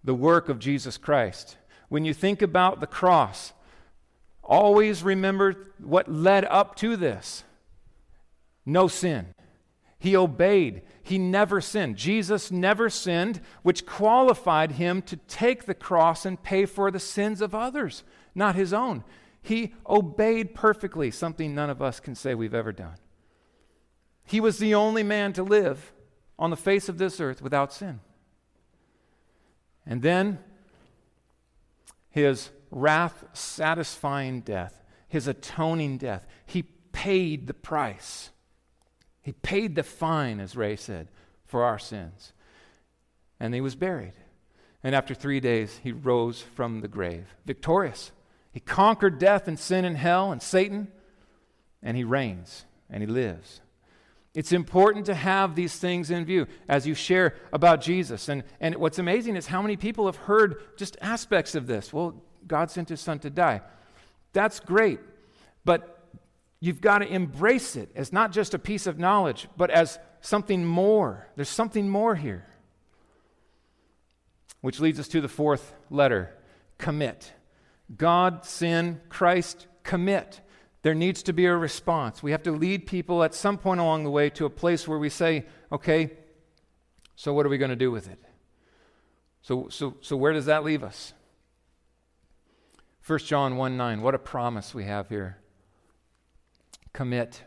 [0.05, 1.57] the work of Jesus Christ.
[1.89, 3.55] When you think about the cross,
[4.43, 7.45] always remember what led up to this
[8.67, 9.35] no sin.
[9.99, 10.83] He obeyed.
[11.03, 11.97] He never sinned.
[11.97, 17.41] Jesus never sinned, which qualified him to take the cross and pay for the sins
[17.41, 19.03] of others, not his own.
[19.43, 22.97] He obeyed perfectly, something none of us can say we've ever done.
[24.25, 25.93] He was the only man to live
[26.39, 28.01] on the face of this earth without sin.
[29.85, 30.39] And then
[32.11, 36.27] his wrath satisfying death, his atoning death.
[36.47, 38.31] He paid the price
[39.29, 41.09] He paid the fine, as Ray said,
[41.45, 42.33] for our sins.
[43.39, 44.15] And he was buried.
[44.83, 48.11] And after three days, he rose from the grave, victorious.
[48.53, 50.89] He conquered death and sin and hell and Satan,
[51.83, 53.61] and he reigns and he lives.
[54.33, 58.31] It's important to have these things in view as you share about Jesus.
[58.31, 61.93] And, and what's amazing is how many people have heard just aspects of this.
[61.93, 62.15] Well,
[62.47, 63.61] God sent his son to die.
[64.33, 65.01] That's great.
[65.67, 65.98] But
[66.61, 70.65] you've got to embrace it as not just a piece of knowledge, but as something
[70.65, 71.29] more.
[71.37, 72.47] There's something more here.
[74.61, 76.35] Which leads us to the fourth letter
[76.79, 77.33] commit.
[77.97, 80.41] God, sin, Christ, commit.
[80.83, 82.23] There needs to be a response.
[82.23, 84.99] We have to lead people at some point along the way to a place where
[84.99, 86.13] we say, okay,
[87.17, 88.19] so what are we going to do with it?
[89.43, 91.13] So, so, so where does that leave us?
[93.07, 95.39] 1 John 1 9, what a promise we have here.
[96.99, 97.45] Commit.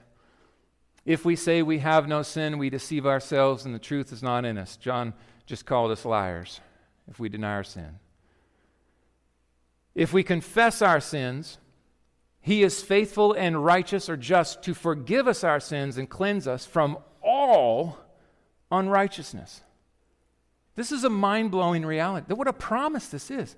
[1.04, 4.46] If we say we have no sin, we deceive ourselves and the truth is not
[4.46, 4.78] in us.
[4.78, 5.14] John
[5.46, 6.62] just called us liars
[7.10, 8.00] if we deny our sin.
[9.94, 11.58] If we confess our sins,
[12.40, 16.66] he is faithful and righteous or just to forgive us our sins and cleanse us
[16.66, 17.98] from all
[18.72, 19.64] unrighteousness.
[20.78, 22.34] This is a mind blowing reality.
[22.34, 23.58] What a promise this is.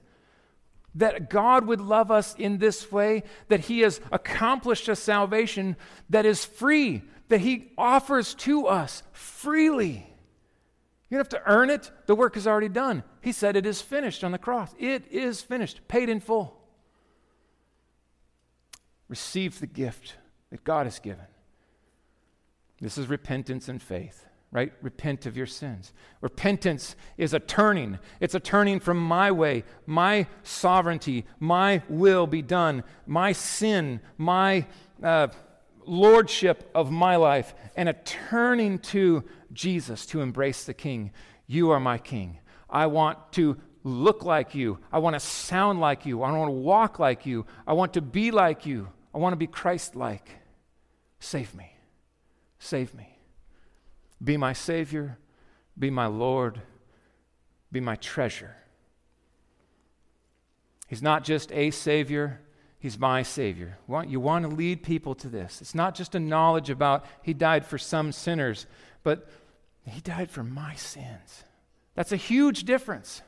[0.95, 5.75] That God would love us in this way, that He has accomplished a salvation
[6.09, 10.07] that is free, that He offers to us freely.
[11.09, 13.03] You don't have to earn it, the work is already done.
[13.21, 14.73] He said it is finished on the cross.
[14.79, 16.59] It is finished, paid in full.
[19.07, 20.15] Receive the gift
[20.49, 21.25] that God has given.
[22.81, 24.71] This is repentance and faith, right?
[24.83, 25.91] Repent of your sins.
[26.21, 27.97] Repentance is a turning.
[28.19, 34.67] It's a turning from my way, my sovereignty, my will be done, my sin, my
[35.01, 35.29] uh,
[35.85, 41.11] lordship of my life, and a turning to Jesus to embrace the King.
[41.47, 42.37] You are my King.
[42.69, 44.77] I want to look like you.
[44.91, 46.21] I want to sound like you.
[46.21, 47.47] I want to walk like you.
[47.65, 48.87] I want to be like you.
[49.13, 50.29] I want to be Christ like.
[51.19, 51.75] Save me.
[52.59, 53.12] Save me.
[54.23, 55.17] Be my Savior.
[55.77, 56.61] Be my Lord.
[57.71, 58.55] Be my treasure.
[60.87, 62.39] He's not just a Savior,
[62.77, 63.77] He's my Savior.
[64.07, 65.61] You want to lead people to this.
[65.61, 68.67] It's not just a knowledge about He died for some sinners,
[69.03, 69.29] but
[69.85, 71.45] He died for my sins.
[71.95, 73.21] That's a huge difference.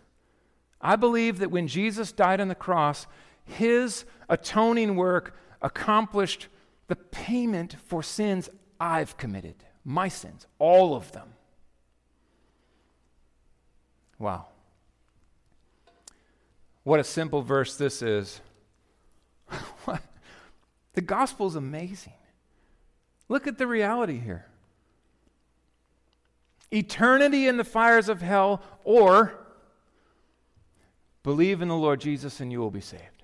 [0.82, 3.08] I believe that when Jesus died on the cross,
[3.46, 6.48] His atoning work accomplished
[6.88, 9.56] the payment for sins I've committed,
[9.86, 11.30] my sins, all of them.
[14.18, 14.48] Wow.
[16.84, 18.42] What a simple verse this is.
[20.94, 22.14] the gospel is amazing.
[23.30, 24.46] Look at the reality here
[26.72, 29.34] eternity in the fires of hell, or
[31.24, 33.24] believe in the Lord Jesus and you will be saved.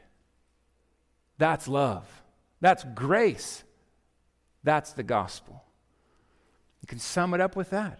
[1.37, 2.23] That's love.
[2.61, 3.63] That's grace.
[4.63, 5.63] That's the gospel.
[6.81, 7.99] You can sum it up with that.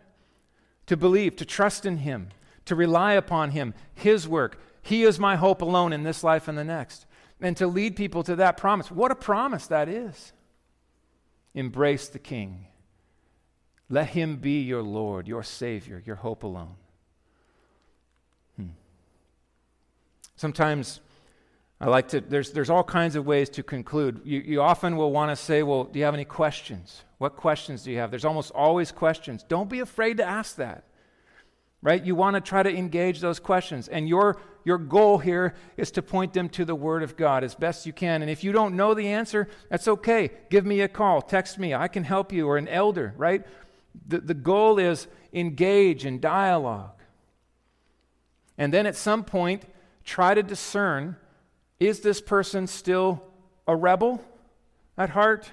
[0.88, 2.30] To believe, to trust in Him,
[2.66, 4.60] to rely upon Him, His work.
[4.82, 7.06] He is my hope alone in this life and the next.
[7.40, 8.92] And to lead people to that promise.
[8.92, 10.34] What a promise that is.
[11.54, 12.68] Embrace the King.
[13.90, 16.76] Let Him be your Lord, your Savior, your hope alone.
[18.58, 18.70] Hmm.
[20.36, 21.02] Sometimes
[21.80, 24.22] I like to, there's, there's all kinds of ways to conclude.
[24.24, 27.04] You, you often will want to say, Well, do you have any questions?
[27.22, 28.10] What questions do you have?
[28.10, 29.46] There's almost always questions.
[29.48, 30.86] Don't be afraid to ask that,
[31.84, 32.04] right?
[32.04, 33.88] You want to try to engage those questions.
[33.88, 37.54] And your, your goal here is to point them to the Word of God as
[37.54, 38.24] best you can.
[38.24, 40.32] And if you don't know the answer, that's okay.
[40.50, 43.46] Give me a call, text me, I can help you, or an elder, right?
[44.08, 47.04] The, the goal is engage in dialogue.
[48.58, 49.66] And then at some point,
[50.04, 51.18] try to discern
[51.80, 53.22] is this person still
[53.68, 54.26] a rebel
[54.98, 55.52] at heart?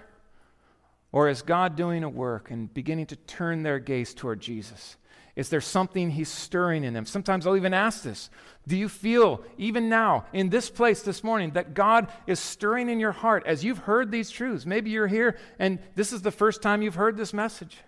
[1.11, 4.97] Or is God doing a work and beginning to turn their gaze toward Jesus?
[5.37, 7.07] Is there something He's stirring in them?
[7.07, 8.29] Sometimes I'll even ask this
[8.67, 13.01] Do you feel, even now, in this place this morning, that God is stirring in
[13.01, 14.67] your heart as you've heard these truths?
[14.67, 17.79] Maybe you're here and this is the first time you've heard this message.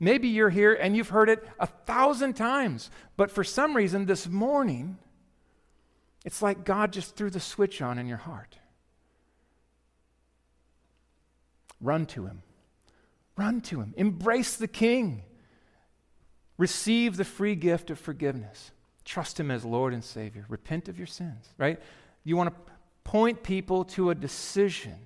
[0.00, 4.26] Maybe you're here and you've heard it a thousand times, but for some reason this
[4.26, 4.98] morning,
[6.24, 8.58] it's like God just threw the switch on in your heart.
[11.82, 12.42] Run to Him.
[13.36, 13.92] Run to Him.
[13.96, 15.24] Embrace the King.
[16.56, 18.70] Receive the free gift of forgiveness.
[19.04, 20.46] Trust Him as Lord and Savior.
[20.48, 21.80] Repent of your sins, right?
[22.24, 22.72] You want to
[23.04, 24.96] point people to a decision,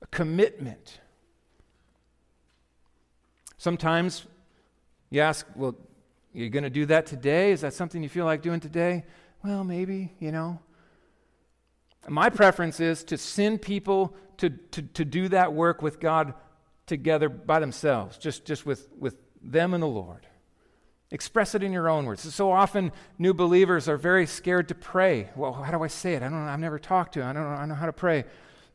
[0.00, 1.00] a commitment.
[3.58, 4.24] Sometimes
[5.10, 5.74] you ask, well,
[6.32, 7.52] you're going to do that today?
[7.52, 9.04] Is that something you feel like doing today?
[9.44, 10.60] Well, maybe, you know.
[12.08, 16.34] My preference is to send people to, to, to do that work with God
[16.86, 20.26] together by themselves, just, just with, with them and the Lord.
[21.10, 22.34] Express it in your own words.
[22.34, 25.30] So often, new believers are very scared to pray.
[25.36, 26.22] Well, how do I say it?
[26.22, 26.50] I don't know.
[26.50, 27.24] I've never talked to.
[27.24, 27.50] I don't know.
[27.50, 28.24] I know how to pray.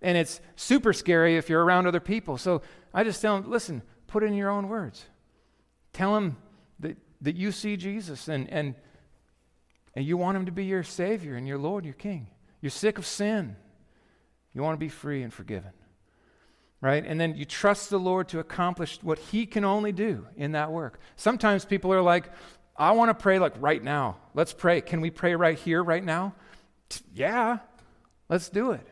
[0.01, 2.37] And it's super scary if you're around other people.
[2.37, 2.61] So
[2.93, 5.05] I just tell them, listen, put it in your own words.
[5.91, 6.37] Tell them
[6.79, 8.75] that, that you see Jesus and, and,
[9.95, 12.27] and you want him to be your Savior and your Lord, your King.
[12.61, 13.55] You're sick of sin.
[14.53, 15.71] You want to be free and forgiven.
[16.81, 17.05] Right?
[17.05, 20.71] And then you trust the Lord to accomplish what He can only do in that
[20.71, 20.99] work.
[21.15, 22.31] Sometimes people are like,
[22.75, 24.17] I want to pray like right now.
[24.33, 24.79] Let's pray.
[24.81, 26.33] Can we pray right here, right now?
[27.13, 27.59] Yeah,
[28.29, 28.87] let's do it.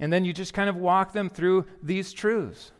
[0.00, 2.70] And then you just kind of walk them through these truths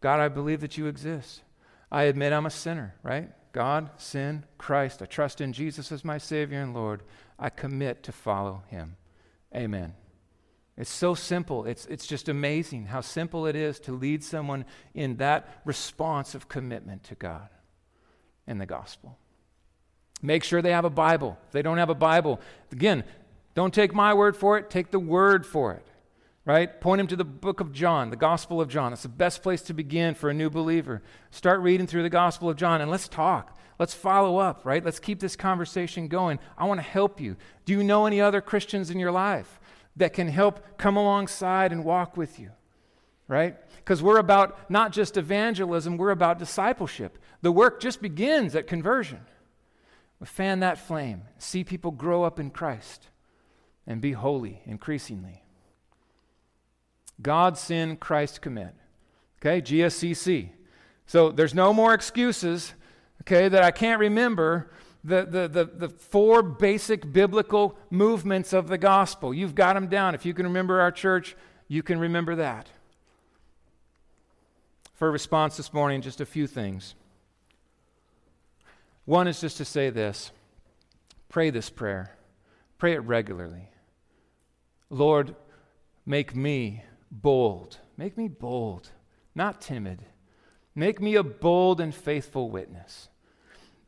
[0.00, 1.42] God, I believe that you exist.
[1.90, 3.30] I admit I'm a sinner, right?
[3.52, 5.02] God, sin, Christ.
[5.02, 7.02] I trust in Jesus as my Savior and Lord.
[7.38, 8.96] I commit to follow Him.
[9.54, 9.94] Amen.
[10.76, 11.64] It's so simple.
[11.64, 16.48] It's, it's just amazing how simple it is to lead someone in that response of
[16.48, 17.48] commitment to God
[18.46, 19.18] and the gospel.
[20.22, 21.36] Make sure they have a Bible.
[21.46, 22.40] If they don't have a Bible,
[22.70, 23.04] again,
[23.54, 25.86] don't take my word for it, take the word for it.
[26.48, 26.80] Right?
[26.80, 28.92] Point him to the book of John, the Gospel of John.
[28.92, 31.02] It's the best place to begin for a new believer.
[31.30, 33.56] Start reading through the Gospel of John and let's talk.
[33.78, 34.84] Let's follow up, right?
[34.84, 36.40] Let's keep this conversation going.
[36.56, 37.36] I want to help you.
[37.64, 39.60] Do you know any other Christians in your life?
[39.98, 42.50] that can help come alongside and walk with you,
[43.26, 43.56] right?
[43.76, 47.18] Because we're about not just evangelism, we're about discipleship.
[47.42, 49.20] The work just begins at conversion.
[50.24, 53.08] Fan that flame, see people grow up in Christ
[53.86, 55.42] and be holy increasingly.
[57.20, 58.74] God sin, Christ commit.
[59.40, 60.50] Okay, GSCC.
[61.06, 62.74] So there's no more excuses,
[63.22, 64.70] okay, that I can't remember
[65.04, 69.32] the, the, the, the four basic biblical movements of the gospel.
[69.32, 70.14] You've got them down.
[70.14, 72.68] If you can remember our church, you can remember that.
[74.94, 76.94] For response this morning, just a few things.
[79.04, 80.32] One is just to say this
[81.28, 82.16] pray this prayer,
[82.78, 83.70] pray it regularly.
[84.90, 85.36] Lord,
[86.04, 87.78] make me bold.
[87.96, 88.90] Make me bold,
[89.34, 90.00] not timid.
[90.74, 93.08] Make me a bold and faithful witness.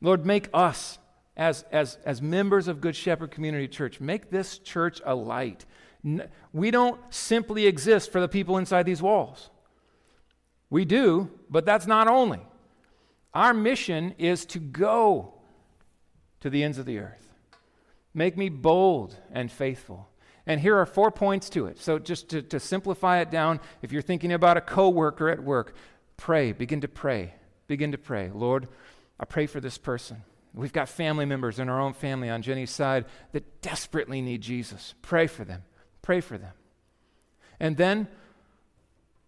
[0.00, 0.98] Lord, make us,
[1.36, 5.64] as, as, as members of Good Shepherd Community Church, make this church a light.
[6.52, 9.50] We don't simply exist for the people inside these walls.
[10.70, 12.40] We do, but that's not only.
[13.34, 15.34] Our mission is to go
[16.40, 17.32] to the ends of the earth.
[18.14, 20.09] Make me bold and faithful.
[20.46, 21.78] And here are four points to it.
[21.78, 25.74] So, just to, to simplify it down, if you're thinking about a coworker at work,
[26.16, 27.34] pray, begin to pray.
[27.66, 28.30] Begin to pray.
[28.32, 28.68] Lord,
[29.18, 30.22] I pray for this person.
[30.52, 34.94] We've got family members in our own family on Jenny's side that desperately need Jesus.
[35.02, 35.62] Pray for them.
[36.02, 36.52] Pray for them.
[37.60, 38.08] And then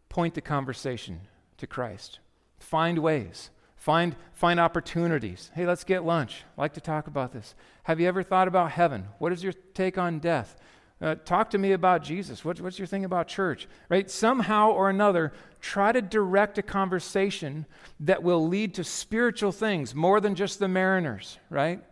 [0.09, 1.21] point the conversation
[1.59, 2.19] to Christ.
[2.59, 3.51] Find ways.
[3.77, 5.51] Find, find opportunities.
[5.55, 6.45] Hey, let's get lunch.
[6.57, 7.55] i like to talk about this.
[7.85, 9.09] Have you ever thought about heaven?
[9.19, 10.57] What is your take on death?
[11.03, 12.45] Uh, talk to me about Jesus.
[12.45, 13.67] What, what's your thing about church?
[13.89, 14.09] Right?
[14.09, 17.67] Somehow or another, try to direct a conversation
[17.99, 21.83] that will lead to spiritual things more than just the Mariners, right?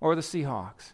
[0.00, 0.92] Or the Seahawks.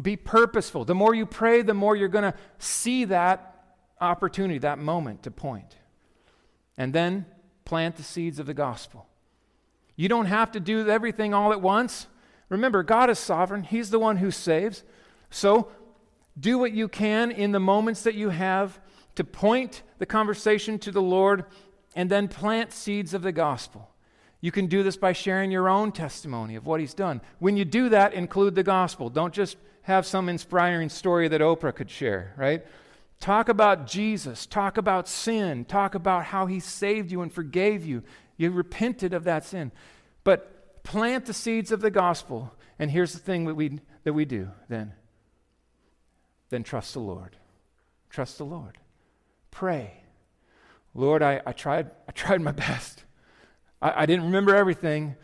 [0.00, 0.86] Be purposeful.
[0.86, 3.64] The more you pray, the more you're going to see that
[4.00, 5.76] opportunity, that moment to point.
[6.78, 7.26] And then
[7.66, 9.06] plant the seeds of the gospel.
[9.94, 12.06] You don't have to do everything all at once.
[12.48, 14.84] Remember, God is sovereign, He's the one who saves.
[15.30, 15.68] So
[16.38, 18.78] do what you can in the moments that you have
[19.14, 21.44] to point the conversation to the Lord
[21.94, 23.90] and then plant seeds of the gospel.
[24.40, 27.22] You can do this by sharing your own testimony of what He's done.
[27.38, 29.08] When you do that, include the gospel.
[29.08, 32.64] Don't just have some inspiring story that Oprah could share, right?
[33.18, 34.44] Talk about Jesus.
[34.44, 35.64] Talk about sin.
[35.64, 38.02] Talk about how He saved you and forgave you.
[38.36, 39.72] You repented of that sin.
[40.22, 42.52] But plant the seeds of the gospel.
[42.78, 44.92] And here's the thing that we, that we do then
[46.50, 47.36] then trust the Lord.
[48.10, 48.78] Trust the Lord.
[49.50, 50.02] Pray.
[50.94, 53.04] Lord, I, I, tried, I tried my best.
[53.82, 55.16] I, I didn't remember everything,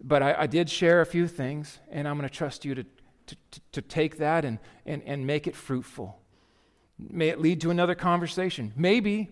[0.00, 2.84] but I, I, did share a few things, and I'm going to trust you to,
[2.84, 6.20] to, to, to take that and, and, and make it fruitful.
[6.98, 8.72] May it lead to another conversation.
[8.76, 9.30] Maybe,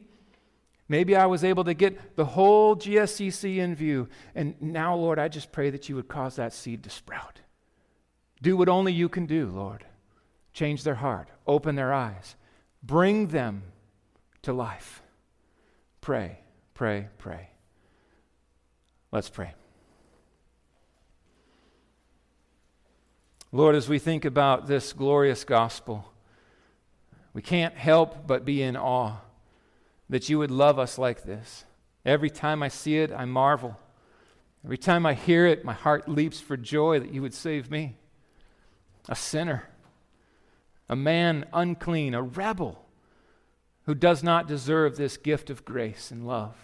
[0.88, 4.08] maybe I was able to get the whole GSCC in view.
[4.34, 7.40] And now, Lord, I just pray that you would cause that seed to sprout.
[8.42, 9.84] Do what only you can do, Lord
[10.54, 12.36] change their heart, open their eyes,
[12.82, 13.64] bring them
[14.42, 15.02] to life.
[16.00, 16.38] Pray,
[16.72, 17.50] pray, pray.
[19.12, 19.54] Let's pray.
[23.52, 26.12] Lord, as we think about this glorious gospel,
[27.32, 29.16] we can't help but be in awe
[30.08, 31.64] that you would love us like this.
[32.04, 33.78] Every time I see it, I marvel.
[34.64, 37.96] Every time I hear it, my heart leaps for joy that you would save me,
[39.08, 39.64] a sinner,
[40.88, 42.84] a man unclean, a rebel
[43.86, 46.56] who does not deserve this gift of grace and love.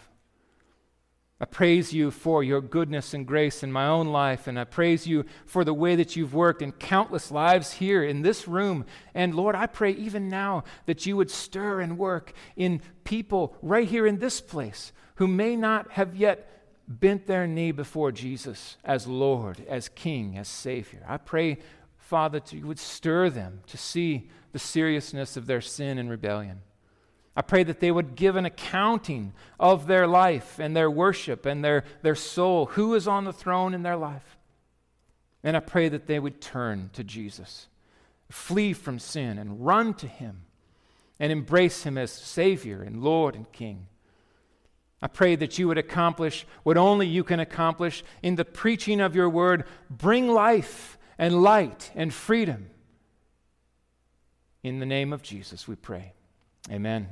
[1.43, 5.07] I praise you for your goodness and grace in my own life, and I praise
[5.07, 8.85] you for the way that you've worked in countless lives here in this room.
[9.15, 13.89] And Lord, I pray even now that you would stir and work in people right
[13.89, 16.47] here in this place who may not have yet
[16.87, 21.05] bent their knee before Jesus as Lord, as King, as Savior.
[21.09, 21.59] I pray,
[22.11, 26.63] Father, that you would stir them to see the seriousness of their sin and rebellion.
[27.37, 31.65] I pray that they would give an accounting of their life and their worship and
[31.65, 34.39] their, their soul, who is on the throne in their life.
[35.45, 37.69] And I pray that they would turn to Jesus,
[38.29, 40.47] flee from sin, and run to Him
[41.21, 43.87] and embrace Him as Savior and Lord and King.
[45.01, 49.15] I pray that you would accomplish what only you can accomplish in the preaching of
[49.15, 49.63] your word.
[49.89, 52.71] Bring life and light and freedom.
[54.63, 56.15] In the name of Jesus, we pray.
[56.71, 57.09] Amen.